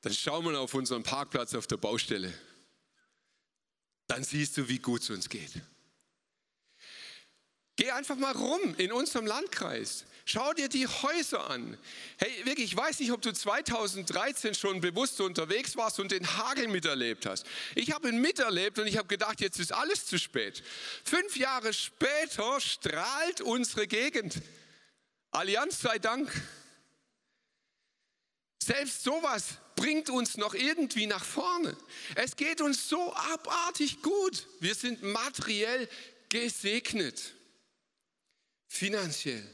Dann 0.00 0.14
schau 0.14 0.42
mal 0.42 0.56
auf 0.56 0.74
unseren 0.74 1.02
Parkplatz 1.02 1.54
auf 1.54 1.66
der 1.66 1.76
Baustelle. 1.76 2.32
Dann 4.06 4.24
siehst 4.24 4.56
du, 4.56 4.68
wie 4.68 4.78
gut 4.78 5.02
es 5.02 5.10
uns 5.10 5.28
geht. 5.28 5.52
Geh 7.76 7.90
einfach 7.90 8.16
mal 8.16 8.32
rum 8.32 8.74
in 8.76 8.92
unserem 8.92 9.26
Landkreis. 9.26 10.04
Schau 10.24 10.52
dir 10.52 10.68
die 10.68 10.86
Häuser 10.86 11.50
an. 11.50 11.76
Hey, 12.18 12.44
wirklich, 12.44 12.72
ich 12.72 12.76
weiß 12.76 13.00
nicht, 13.00 13.10
ob 13.10 13.22
du 13.22 13.32
2013 13.32 14.54
schon 14.54 14.80
bewusst 14.80 15.20
unterwegs 15.20 15.76
warst 15.76 15.98
und 15.98 16.12
den 16.12 16.36
Hagel 16.36 16.68
miterlebt 16.68 17.26
hast. 17.26 17.44
Ich 17.74 17.92
habe 17.92 18.08
ihn 18.08 18.20
miterlebt 18.20 18.78
und 18.78 18.86
ich 18.86 18.98
habe 18.98 19.08
gedacht, 19.08 19.40
jetzt 19.40 19.58
ist 19.58 19.72
alles 19.72 20.06
zu 20.06 20.18
spät. 20.18 20.62
Fünf 21.04 21.36
Jahre 21.36 21.72
später 21.72 22.60
strahlt 22.60 23.40
unsere 23.40 23.88
Gegend. 23.88 24.36
Allianz 25.32 25.80
sei 25.80 25.98
Dank. 25.98 26.30
Selbst 28.62 29.02
sowas 29.02 29.58
bringt 29.74 30.08
uns 30.08 30.36
noch 30.36 30.54
irgendwie 30.54 31.06
nach 31.06 31.24
vorne. 31.24 31.76
Es 32.14 32.36
geht 32.36 32.60
uns 32.60 32.88
so 32.88 33.12
abartig 33.14 34.02
gut. 34.02 34.46
Wir 34.60 34.76
sind 34.76 35.02
materiell 35.02 35.88
gesegnet 36.28 37.34
finanziell 38.72 39.46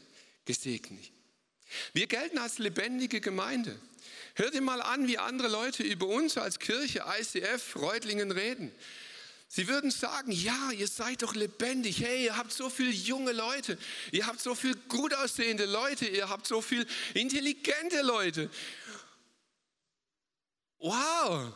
gesegnet. 0.44 1.10
Wir 1.92 2.06
gelten 2.06 2.38
als 2.38 2.58
lebendige 2.58 3.20
Gemeinde. 3.20 3.78
Hör 4.34 4.50
dir 4.50 4.60
mal 4.60 4.80
an, 4.80 5.08
wie 5.08 5.18
andere 5.18 5.48
Leute 5.48 5.82
über 5.82 6.06
uns 6.06 6.38
als 6.38 6.60
Kirche, 6.60 7.04
ICF, 7.18 7.74
Reutlingen 7.76 8.30
reden. 8.30 8.72
Sie 9.48 9.66
würden 9.66 9.90
sagen, 9.90 10.30
ja, 10.30 10.70
ihr 10.70 10.86
seid 10.86 11.22
doch 11.22 11.34
lebendig. 11.34 12.00
Hey, 12.00 12.26
ihr 12.26 12.36
habt 12.36 12.52
so 12.52 12.70
viele 12.70 12.90
junge 12.90 13.32
Leute. 13.32 13.76
Ihr 14.12 14.26
habt 14.26 14.40
so 14.40 14.54
viele 14.54 14.76
gut 14.88 15.12
aussehende 15.14 15.64
Leute. 15.64 16.06
Ihr 16.06 16.28
habt 16.28 16.46
so 16.46 16.60
viele 16.60 16.86
intelligente 17.14 18.02
Leute. 18.02 18.48
Wow. 20.78 21.52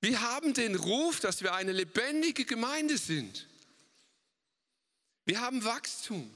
Wir 0.00 0.20
haben 0.20 0.52
den 0.52 0.74
Ruf, 0.74 1.20
dass 1.20 1.42
wir 1.42 1.54
eine 1.54 1.72
lebendige 1.72 2.44
Gemeinde 2.44 2.98
sind. 2.98 3.46
Wir 5.24 5.40
haben 5.40 5.64
Wachstum. 5.64 6.32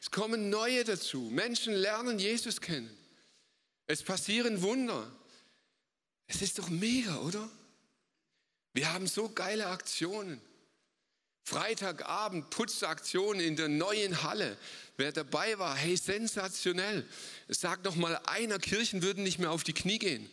Es 0.00 0.10
kommen 0.10 0.50
neue 0.50 0.84
dazu. 0.84 1.28
Menschen 1.32 1.74
lernen 1.74 2.18
Jesus 2.18 2.60
kennen. 2.60 2.90
Es 3.86 4.02
passieren 4.02 4.62
Wunder. 4.62 5.10
Es 6.26 6.42
ist 6.42 6.58
doch 6.58 6.68
mega, 6.68 7.16
oder? 7.18 7.48
Wir 8.74 8.92
haben 8.92 9.06
so 9.06 9.28
geile 9.28 9.66
Aktionen. 9.66 10.40
Freitagabend 11.42 12.50
Putzaktion 12.50 13.40
in 13.40 13.56
der 13.56 13.68
neuen 13.68 14.22
Halle. 14.22 14.58
Wer 14.98 15.12
dabei 15.12 15.58
war, 15.58 15.74
hey, 15.74 15.96
sensationell. 15.96 17.08
Es 17.48 17.60
sagt 17.60 17.86
noch 17.86 17.96
mal 17.96 18.20
einer, 18.26 18.58
Kirchen 18.58 19.02
würden 19.02 19.24
nicht 19.24 19.38
mehr 19.38 19.50
auf 19.50 19.64
die 19.64 19.72
Knie 19.72 19.98
gehen. 19.98 20.30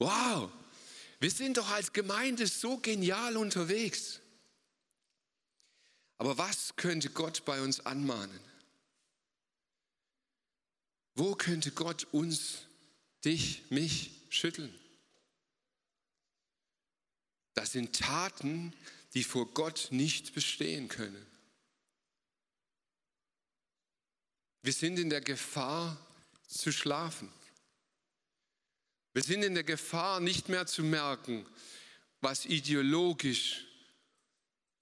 Wow, 0.00 0.50
wir 1.20 1.30
sind 1.30 1.56
doch 1.56 1.70
als 1.70 1.92
Gemeinde 1.92 2.48
so 2.48 2.78
genial 2.78 3.36
unterwegs. 3.36 4.20
Aber 6.18 6.38
was 6.38 6.76
könnte 6.76 7.10
Gott 7.10 7.44
bei 7.44 7.60
uns 7.60 7.80
anmahnen? 7.80 8.40
Wo 11.14 11.34
könnte 11.34 11.70
Gott 11.70 12.04
uns, 12.12 12.62
dich, 13.24 13.62
mich 13.70 14.10
schütteln? 14.30 14.72
Das 17.54 17.72
sind 17.72 17.96
Taten, 17.96 18.74
die 19.14 19.22
vor 19.22 19.46
Gott 19.54 19.88
nicht 19.90 20.34
bestehen 20.34 20.88
können. 20.88 21.24
Wir 24.62 24.72
sind 24.72 24.98
in 24.98 25.10
der 25.10 25.20
Gefahr 25.20 25.96
zu 26.48 26.72
schlafen. 26.72 27.30
Wir 29.12 29.22
sind 29.22 29.44
in 29.44 29.54
der 29.54 29.62
Gefahr, 29.62 30.18
nicht 30.18 30.48
mehr 30.48 30.66
zu 30.66 30.82
merken, 30.82 31.46
was 32.20 32.46
ideologisch, 32.46 33.66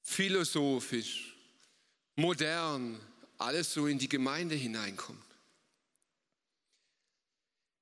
philosophisch, 0.03 1.35
modern, 2.17 3.01
alles 3.39 3.73
so 3.73 3.87
in 3.87 3.99
die 3.99 4.09
Gemeinde 4.09 4.55
hineinkommt. 4.55 5.25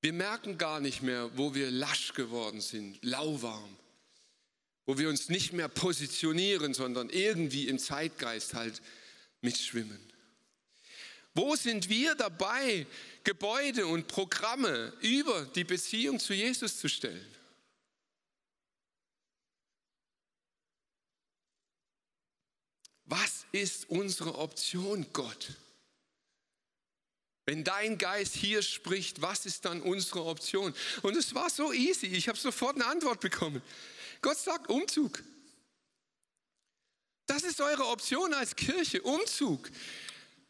Wir 0.01 0.13
merken 0.13 0.57
gar 0.57 0.79
nicht 0.79 1.03
mehr, 1.03 1.29
wo 1.37 1.53
wir 1.53 1.69
lasch 1.69 2.13
geworden 2.13 2.59
sind, 2.59 2.97
lauwarm, 3.03 3.77
wo 4.85 4.97
wir 4.97 5.09
uns 5.09 5.29
nicht 5.29 5.53
mehr 5.53 5.67
positionieren, 5.67 6.73
sondern 6.73 7.09
irgendwie 7.09 7.67
im 7.67 7.77
Zeitgeist 7.77 8.55
halt 8.55 8.81
mitschwimmen. 9.41 9.99
Wo 11.33 11.55
sind 11.55 11.87
wir 11.87 12.15
dabei, 12.15 12.87
Gebäude 13.23 13.85
und 13.85 14.07
Programme 14.07 14.91
über 15.01 15.45
die 15.45 15.63
Beziehung 15.63 16.19
zu 16.19 16.33
Jesus 16.33 16.77
zu 16.77 16.89
stellen? 16.89 17.25
Was 23.11 23.45
ist 23.51 23.89
unsere 23.89 24.35
Option, 24.35 25.05
Gott? 25.11 25.49
Wenn 27.45 27.65
dein 27.65 27.97
Geist 27.97 28.33
hier 28.33 28.61
spricht, 28.61 29.21
was 29.21 29.45
ist 29.45 29.65
dann 29.65 29.81
unsere 29.81 30.23
Option? 30.23 30.73
Und 31.01 31.17
es 31.17 31.35
war 31.35 31.49
so 31.49 31.73
easy, 31.73 32.05
ich 32.05 32.29
habe 32.29 32.39
sofort 32.39 32.75
eine 32.75 32.85
Antwort 32.85 33.19
bekommen. 33.19 33.61
Gott 34.21 34.37
sagt 34.37 34.69
Umzug. 34.69 35.21
Das 37.25 37.43
ist 37.43 37.59
eure 37.59 37.87
Option 37.87 38.33
als 38.33 38.55
Kirche, 38.55 39.01
Umzug. 39.01 39.69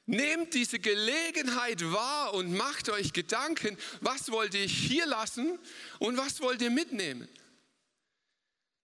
Nehmt 0.05 0.53
diese 0.53 0.77
Gelegenheit 0.77 1.83
wahr 1.91 2.35
und 2.35 2.55
macht 2.55 2.89
euch 2.89 3.11
Gedanken, 3.11 3.75
was 4.01 4.29
wollt 4.29 4.53
ihr 4.53 4.67
hier 4.67 5.07
lassen 5.07 5.57
und 5.97 6.15
was 6.15 6.39
wollt 6.41 6.61
ihr 6.61 6.69
mitnehmen. 6.69 7.27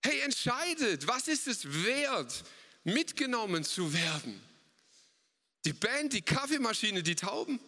Hey, 0.03 0.21
entscheidet, 0.21 1.05
was 1.05 1.28
ist 1.28 1.45
es 1.45 1.86
wert, 1.86 2.43
mitgenommen 2.88 3.64
zu 3.64 3.94
werden? 3.94 4.42
Die 5.66 5.74
Band, 5.74 6.14
die 6.14 6.22
Kaffeemaschine, 6.22 7.04
die 7.04 7.16
Tauben? 7.16 7.60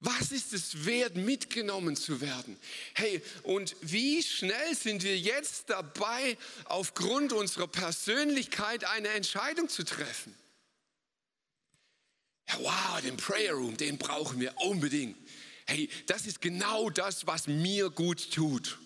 Was 0.00 0.32
ist 0.32 0.52
es 0.52 0.84
wert, 0.84 1.14
mitgenommen 1.14 1.94
zu 1.94 2.20
werden? 2.20 2.58
Hey, 2.94 3.22
und 3.44 3.76
wie 3.82 4.20
schnell 4.22 4.74
sind 4.74 5.04
wir 5.04 5.16
jetzt 5.16 5.70
dabei, 5.70 6.36
aufgrund 6.64 7.32
unserer 7.32 7.68
Persönlichkeit 7.68 8.84
eine 8.84 9.08
Entscheidung 9.08 9.68
zu 9.68 9.84
treffen? 9.84 10.34
Ja, 12.48 12.58
wow, 12.58 13.00
den 13.00 13.16
Prayer 13.16 13.52
Room, 13.52 13.76
den 13.76 13.96
brauchen 13.96 14.40
wir 14.40 14.56
unbedingt. 14.56 15.16
Hey, 15.66 15.88
das 16.06 16.26
ist 16.26 16.40
genau 16.40 16.90
das, 16.90 17.26
was 17.26 17.46
mir 17.46 17.88
gut 17.88 18.32
tut. 18.32 18.78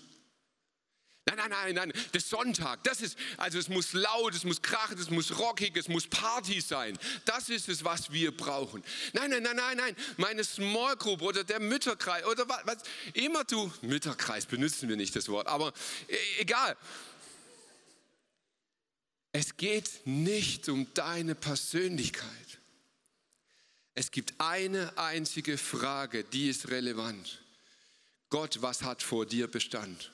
Nein, 1.28 1.38
nein, 1.38 1.50
nein, 1.50 1.74
nein, 1.74 1.92
das 2.12 2.28
Sonntag, 2.28 2.84
das 2.84 3.00
ist, 3.00 3.18
also 3.36 3.58
es 3.58 3.68
muss 3.68 3.92
laut, 3.94 4.32
es 4.32 4.44
muss 4.44 4.62
krachen, 4.62 4.96
es 4.96 5.10
muss 5.10 5.36
rockig, 5.36 5.76
es 5.76 5.88
muss 5.88 6.06
Party 6.06 6.60
sein. 6.60 6.96
Das 7.24 7.48
ist 7.48 7.68
es, 7.68 7.82
was 7.82 8.12
wir 8.12 8.34
brauchen. 8.34 8.84
Nein, 9.12 9.30
nein, 9.30 9.42
nein, 9.42 9.56
nein, 9.56 9.76
nein, 9.76 9.96
meine 10.18 10.44
Small 10.44 10.94
Group 10.94 11.22
oder 11.22 11.42
der 11.42 11.58
Mütterkreis 11.58 12.24
oder 12.26 12.48
was, 12.48 12.60
was 12.64 12.78
immer 13.14 13.42
du, 13.42 13.72
Mütterkreis 13.82 14.46
benutzen 14.46 14.88
wir 14.88 14.96
nicht 14.96 15.16
das 15.16 15.28
Wort, 15.28 15.48
aber 15.48 15.72
e, 16.06 16.16
egal. 16.38 16.76
Es 19.32 19.56
geht 19.56 19.90
nicht 20.04 20.68
um 20.68 20.86
deine 20.94 21.34
Persönlichkeit. 21.34 22.58
Es 23.94 24.12
gibt 24.12 24.34
eine 24.38 24.96
einzige 24.96 25.58
Frage, 25.58 26.22
die 26.22 26.48
ist 26.48 26.68
relevant. 26.68 27.42
Gott, 28.30 28.62
was 28.62 28.82
hat 28.82 29.02
vor 29.02 29.26
dir 29.26 29.48
Bestand? 29.48 30.12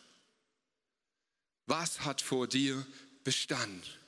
Was 1.66 2.00
hat 2.00 2.20
vor 2.20 2.48
dir 2.48 2.86
Bestand? 3.24 3.98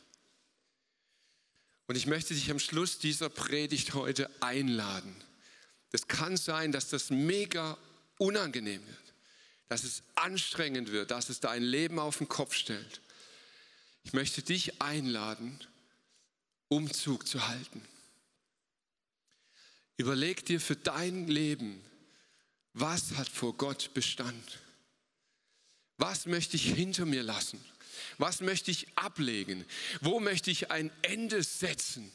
Und 1.87 1.97
ich 1.97 2.07
möchte 2.07 2.35
dich 2.35 2.51
am 2.51 2.59
Schluss 2.59 2.99
dieser 2.99 3.29
Predigt 3.29 3.95
heute 3.95 4.31
einladen. 4.41 5.15
Es 5.93 6.09
kann 6.09 6.37
sein, 6.37 6.73
dass 6.73 6.89
das 6.89 7.11
mega 7.11 7.77
unangenehm 8.19 8.85
wird, 8.87 9.15
dass 9.69 9.85
es 9.85 10.03
anstrengend 10.15 10.91
wird, 10.91 11.11
dass 11.11 11.29
es 11.29 11.41
dein 11.41 11.63
Leben 11.63 11.99
auf 11.99 12.19
den 12.19 12.29
Kopf 12.29 12.55
stellt. 12.55 13.01
Ich 14.03 14.13
möchte 14.13 14.43
dich 14.43 14.81
einladen, 14.81 15.59
Umzug 16.69 17.27
zu 17.27 17.47
halten. 17.47 17.83
Überleg 19.97 20.45
dir 20.45 20.61
für 20.61 20.77
dein 20.77 21.29
Leben, 21.29 21.81
was 22.73 23.13
hat 23.13 23.29
vor 23.29 23.57
Gott 23.57 23.95
Bestand? 23.95 24.59
Was 25.97 26.27
möchte 26.27 26.57
ich 26.57 26.73
hinter 26.73 27.07
mir 27.07 27.23
lassen? 27.23 27.65
Was 28.19 28.41
möchte 28.41 28.71
ich 28.71 28.87
ablegen? 28.97 29.65
Wo 30.01 30.21
möchte 30.21 30.51
ich 30.51 30.71
ein 30.71 30.91
Ende 31.03 31.43
setzen? 31.43 32.11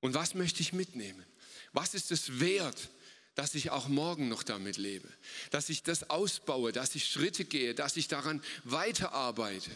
Und 0.00 0.14
was 0.14 0.34
möchte 0.34 0.62
ich 0.62 0.72
mitnehmen? 0.72 1.24
Was 1.72 1.94
ist 1.94 2.10
es 2.10 2.40
wert, 2.40 2.88
dass 3.34 3.54
ich 3.54 3.70
auch 3.70 3.88
morgen 3.88 4.28
noch 4.28 4.42
damit 4.42 4.76
lebe? 4.76 5.08
Dass 5.50 5.68
ich 5.68 5.82
das 5.82 6.10
ausbaue, 6.10 6.72
dass 6.72 6.94
ich 6.94 7.06
Schritte 7.06 7.44
gehe, 7.44 7.74
dass 7.74 7.96
ich 7.96 8.08
daran 8.08 8.42
weiterarbeite? 8.64 9.70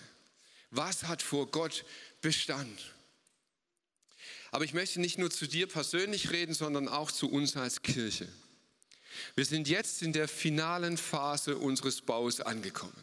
Was 0.71 1.05
hat 1.05 1.23
vor 1.23 1.51
Gott 1.51 1.85
Bestand? 2.21 2.95
Aber 4.51 4.65
ich 4.65 4.73
möchte 4.73 5.01
nicht 5.01 5.19
nur 5.19 5.31
zu 5.31 5.47
dir 5.47 5.67
persönlich 5.67 6.31
reden, 6.31 6.55
sondern 6.55 6.89
auch 6.89 7.11
zu 7.11 7.31
uns 7.31 7.57
als 7.57 7.83
Kirche. 7.83 8.29
Wir 9.35 9.45
sind 9.45 9.69
jetzt 9.69 10.03
in 10.03 10.13
der 10.13 10.29
finalen 10.29 10.97
Phase 10.97 11.57
unseres 11.57 12.01
Baus 12.01 12.41
angekommen. 12.41 12.97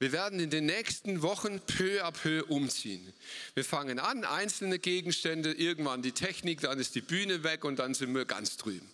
Wir 0.00 0.12
werden 0.12 0.38
in 0.38 0.50
den 0.50 0.66
nächsten 0.66 1.22
Wochen 1.22 1.60
peu 1.60 2.04
à 2.04 2.12
peu 2.12 2.44
umziehen. 2.44 3.12
Wir 3.54 3.64
fangen 3.64 3.98
an, 3.98 4.24
einzelne 4.24 4.78
Gegenstände, 4.78 5.52
irgendwann 5.52 6.02
die 6.02 6.12
Technik, 6.12 6.60
dann 6.60 6.78
ist 6.78 6.94
die 6.94 7.00
Bühne 7.00 7.42
weg 7.42 7.64
und 7.64 7.80
dann 7.80 7.94
sind 7.94 8.14
wir 8.14 8.24
ganz 8.24 8.56
drüben. 8.56 8.88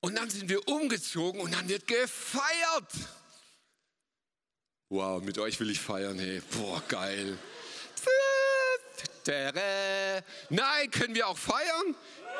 Und 0.00 0.16
dann 0.16 0.28
sind 0.28 0.48
wir 0.48 0.66
umgezogen 0.66 1.40
und 1.40 1.54
dann 1.54 1.68
wird 1.68 1.86
gefeiert. 1.86 2.92
Wow, 4.88 5.22
mit 5.22 5.38
euch 5.38 5.60
will 5.60 5.70
ich 5.70 5.80
feiern, 5.80 6.18
hey. 6.18 6.42
Boah, 6.52 6.82
geil. 6.88 7.38
Nein, 10.48 10.90
können 10.90 11.14
wir 11.14 11.28
auch 11.28 11.36
feiern? 11.36 11.94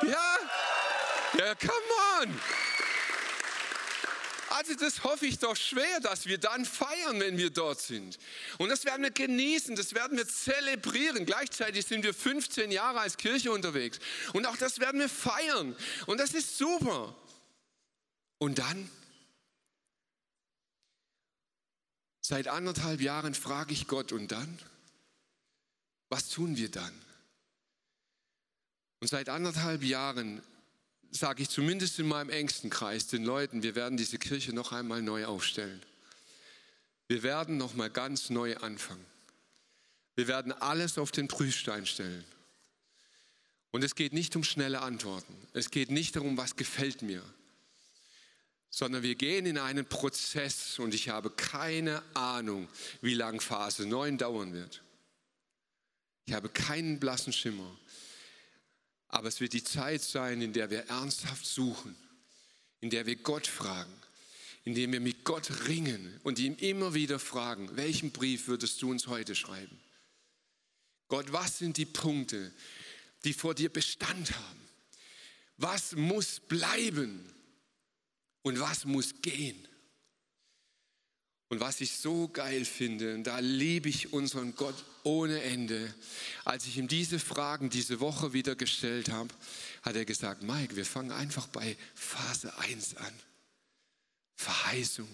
Ja? 0.07 0.39
Ja, 1.37 1.55
come 1.55 1.72
on! 2.22 2.41
Also 4.51 4.74
das 4.74 5.05
hoffe 5.05 5.26
ich 5.26 5.39
doch 5.39 5.57
schwer, 5.57 6.01
dass 6.01 6.26
wir 6.26 6.39
dann 6.39 6.64
feiern, 6.64 7.20
wenn 7.20 7.37
wir 7.37 7.51
dort 7.51 7.81
sind. 7.81 8.18
Und 8.57 8.70
das 8.70 8.85
werden 8.85 9.03
wir 9.03 9.11
genießen, 9.11 9.76
das 9.76 9.95
werden 9.95 10.16
wir 10.16 10.26
zelebrieren. 10.26 11.26
Gleichzeitig 11.26 11.87
sind 11.87 12.03
wir 12.03 12.14
15 12.14 12.70
Jahre 12.70 13.01
als 13.01 13.18
Kirche 13.18 13.53
unterwegs. 13.53 13.99
Und 14.33 14.47
auch 14.47 14.57
das 14.57 14.81
werden 14.81 15.01
wir 15.01 15.09
feiern. 15.09 15.76
Und 16.07 16.18
das 16.18 16.33
ist 16.33 16.57
super. 16.57 17.14
Und 18.39 18.59
dann? 18.59 18.91
Seit 22.20 22.49
anderthalb 22.49 23.01
Jahren 23.01 23.35
frage 23.35 23.72
ich 23.72 23.87
Gott, 23.87 24.12
und 24.12 24.33
dann? 24.33 24.59
Was 26.09 26.31
tun 26.31 26.57
wir 26.57 26.70
dann? 26.70 26.93
Und 29.01 29.09
seit 29.09 29.29
anderthalb 29.29 29.83
Jahren 29.83 30.43
sage 31.11 31.42
ich 31.42 31.48
zumindest 31.48 31.98
in 31.98 32.09
meinem 32.09 32.30
engsten 32.30 32.70
Kreis 32.70 33.06
den 33.06 33.24
Leuten, 33.24 33.62
wir 33.62 33.74
werden 33.74 33.96
diese 33.96 34.18
Kirche 34.18 34.52
noch 34.52 34.72
einmal 34.72 35.02
neu 35.02 35.26
aufstellen. 35.26 35.82
Wir 37.06 37.22
werden 37.22 37.56
noch 37.56 37.74
mal 37.74 37.90
ganz 37.90 38.30
neu 38.30 38.56
anfangen. 38.56 39.04
Wir 40.14 40.28
werden 40.28 40.52
alles 40.52 40.98
auf 40.98 41.11
den 41.11 41.28
Prüfstein 41.28 41.86
stellen. 41.86 42.24
Und 43.70 43.84
es 43.84 43.94
geht 43.94 44.12
nicht 44.12 44.34
um 44.36 44.44
schnelle 44.44 44.80
Antworten. 44.80 45.34
Es 45.52 45.70
geht 45.70 45.90
nicht 45.90 46.16
darum, 46.16 46.36
was 46.36 46.56
gefällt 46.56 47.02
mir, 47.02 47.22
sondern 48.70 49.02
wir 49.02 49.14
gehen 49.14 49.46
in 49.46 49.59
einen 49.59 49.86
Prozess 49.86 50.78
und 50.78 50.94
ich 50.94 51.09
habe 51.09 51.30
keine 51.30 52.02
Ahnung, 52.14 52.68
wie 53.00 53.14
lang 53.14 53.40
Phase 53.40 53.86
9 53.86 54.18
dauern 54.18 54.52
wird. 54.52 54.82
Ich 56.26 56.34
habe 56.34 56.48
keinen 56.48 57.00
blassen 57.00 57.32
Schimmer. 57.32 57.76
Aber 59.09 59.28
es 59.28 59.40
wird 59.40 59.54
die 59.54 59.64
Zeit 59.64 60.02
sein, 60.02 60.42
in 60.42 60.52
der 60.52 60.70
wir 60.70 60.86
ernsthaft 60.88 61.46
suchen, 61.46 61.96
in 62.80 62.90
der 62.90 63.06
wir 63.06 63.16
Gott 63.16 63.46
fragen, 63.46 63.92
in 64.64 64.74
der 64.74 64.90
wir 64.92 65.00
mit 65.00 65.24
Gott 65.24 65.66
ringen 65.66 66.20
und 66.24 66.38
ihm 66.38 66.56
immer 66.56 66.94
wieder 66.94 67.18
fragen, 67.18 67.76
welchen 67.76 68.12
Brief 68.12 68.48
würdest 68.48 68.80
du 68.82 68.90
uns 68.90 69.06
heute 69.06 69.34
schreiben? 69.34 69.80
Gott, 71.09 71.32
was 71.32 71.59
sind 71.59 71.78
die 71.78 71.86
Punkte, 71.86 72.52
die 73.24 73.32
vor 73.32 73.54
dir 73.54 73.70
Bestand 73.70 74.30
haben? 74.32 74.68
Was 75.56 75.96
muss 75.96 76.40
bleiben 76.40 77.34
und 78.42 78.61
was 78.61 78.84
muss 78.84 79.14
gehen? 79.22 79.67
Und 81.49 81.61
was 81.61 81.80
ich 81.80 81.92
so 81.92 82.28
geil 82.28 82.64
finde, 82.66 83.20
da 83.22 83.38
liebe 83.38 83.88
ich 83.88 84.12
unseren 84.12 84.55
Gott 84.55 84.84
ohne 85.03 85.42
Ende, 85.42 85.94
als 86.44 86.66
ich 86.66 86.76
ihm 86.76 86.88
diese 86.88 87.18
Fragen 87.18 87.70
diese 87.70 88.01
Woche 88.01 88.34
wieder 88.34 88.55
gestellt 88.55 89.11
habe, 89.11 89.30
hat 89.82 89.96
er 89.96 90.05
gesagt, 90.05 90.42
Mike, 90.42 90.76
wir 90.76 90.84
fangen 90.84 91.11
einfach 91.11 91.46
bei 91.46 91.76
Phase 91.94 92.57
1 92.59 92.96
an. 92.96 93.14
Verheißung. 94.34 95.09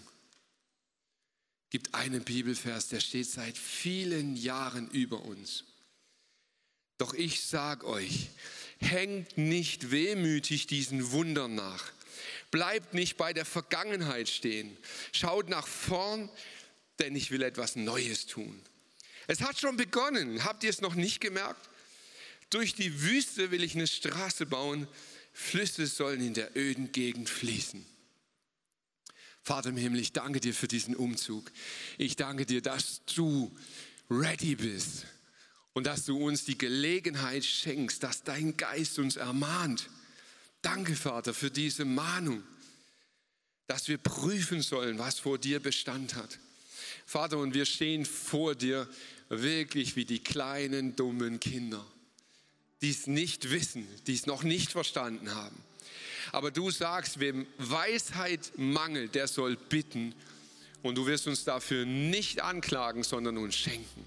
Gibt 1.70 1.95
einen 1.95 2.24
Bibelvers, 2.24 2.89
der 2.89 3.01
steht 3.01 3.26
seit 3.26 3.57
vielen 3.57 4.37
Jahren 4.37 4.89
über 4.91 5.22
uns. 5.22 5.64
Doch 6.99 7.14
ich 7.14 7.43
sag 7.43 7.85
euch, 7.85 8.28
hängt 8.78 9.39
nicht 9.39 9.91
wehmütig 9.91 10.66
diesen 10.66 11.12
Wundern 11.12 11.55
nach. 11.55 11.93
Bleibt 12.55 12.94
nicht 12.94 13.16
bei 13.16 13.32
der 13.32 13.44
Vergangenheit 13.44 14.28
stehen. 14.28 14.76
Schaut 15.11 15.48
nach 15.48 15.66
vorn, 15.66 16.30
denn 17.00 17.16
ich 17.16 17.32
will 17.32 17.42
etwas 17.42 17.74
Neues 17.74 18.26
tun. 18.26 18.62
Es 19.26 19.40
hat 19.40 19.59
schon 19.59 19.76
begonnen. 19.76 20.44
Habt 20.44 20.62
ihr 20.62 20.70
es 20.70 20.80
noch 20.80 20.94
nicht 20.94 21.18
gemerkt? 21.18 21.68
Durch 22.50 22.76
die 22.76 23.02
Wüste 23.02 23.50
will 23.50 23.64
ich 23.64 23.74
eine 23.74 23.88
Straße 23.88 24.46
bauen. 24.46 24.86
Flüsse 25.32 25.88
sollen 25.88 26.20
in 26.20 26.32
der 26.32 26.57
öden 26.57 26.92
Gegend 26.92 27.28
fließen. 27.28 27.84
Vater 29.42 29.70
im 29.70 29.76
Himmel, 29.76 29.98
ich 29.98 30.12
danke 30.12 30.38
dir 30.38 30.55
für 30.55 30.68
diesen 30.68 30.94
Umzug. 30.94 31.50
Ich 31.98 32.14
danke 32.14 32.46
dir, 32.46 32.62
dass 32.62 33.05
du 33.16 33.50
ready 34.09 34.55
bist 34.55 35.07
und 35.72 35.88
dass 35.88 36.05
du 36.05 36.24
uns 36.24 36.44
die 36.44 36.57
Gelegenheit 36.57 37.44
schenkst, 37.44 38.05
dass 38.05 38.22
dein 38.22 38.57
Geist 38.57 39.00
uns 39.00 39.16
ermahnt. 39.16 39.90
Danke, 40.65 40.97
Vater, 40.97 41.35
für 41.35 41.51
diese 41.51 41.85
Mahnung, 41.85 42.43
dass 43.67 43.87
wir 43.89 43.99
prüfen 43.99 44.62
sollen, 44.62 44.99
was 44.99 45.19
vor 45.19 45.37
dir 45.37 45.61
Bestand 45.61 46.15
hat. 46.15 46.39
Vater, 47.05 47.37
und 47.37 47.53
wir 47.53 47.67
stehen 47.67 48.07
vor 48.07 48.55
dir 48.55 48.89
wirklich 49.29 49.95
wie 49.95 50.07
die 50.07 50.21
kleinen, 50.21 50.97
dummen 50.97 51.39
Kinder, 51.39 51.85
die 52.81 52.89
es 52.89 53.07
nicht 53.07 53.51
wissen, 53.51 53.87
die 54.07 54.15
es 54.15 54.25
noch 54.25 54.43
nicht 54.43 54.73
verstanden 54.73 55.35
haben. 55.35 55.57
Aber 56.33 56.51
du 56.51 56.71
sagst, 56.71 57.21
wem 57.21 57.47
Weisheit 57.59 58.53
mangelt, 58.57 59.15
der 59.15 59.29
soll 59.29 59.57
bitten. 59.57 60.15
Und 60.83 60.95
du 60.97 61.07
wirst 61.07 61.27
uns 61.27 61.45
dafür 61.45 61.85
nicht 61.85 62.41
anklagen, 62.41 63.03
sondern 63.03 63.37
uns 63.37 63.55
schenken. 63.55 64.07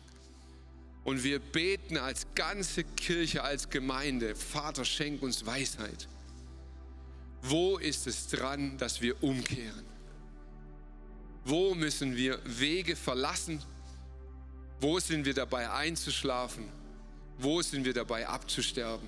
Und 1.03 1.24
wir 1.24 1.38
beten 1.38 1.97
als 1.97 2.26
ganze 2.34 2.84
Kirche, 2.84 3.43
als 3.43 3.70
Gemeinde, 3.70 4.36
Vater, 4.36 4.86
schenk 4.86 5.22
uns 5.22 5.45
Weisheit. 5.45 6.08
Wo 7.49 7.77
ist 7.77 8.07
es 8.07 8.27
dran, 8.27 8.77
dass 8.77 9.01
wir 9.01 9.21
umkehren? 9.23 9.85
Wo 11.45 11.73
müssen 11.73 12.15
wir 12.15 12.39
Wege 12.43 12.95
verlassen? 12.95 13.61
Wo 14.81 14.99
sind 14.99 15.25
wir 15.25 15.33
dabei 15.33 15.69
einzuschlafen? 15.69 16.65
Wo 17.37 17.61
sind 17.61 17.85
wir 17.85 17.93
dabei 17.93 18.27
abzusterben? 18.27 19.07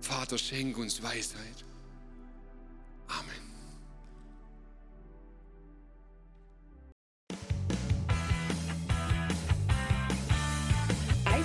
Vater, 0.00 0.38
schenk 0.38 0.78
uns 0.78 1.02
Weisheit. 1.02 1.64
Amen. 3.08 3.47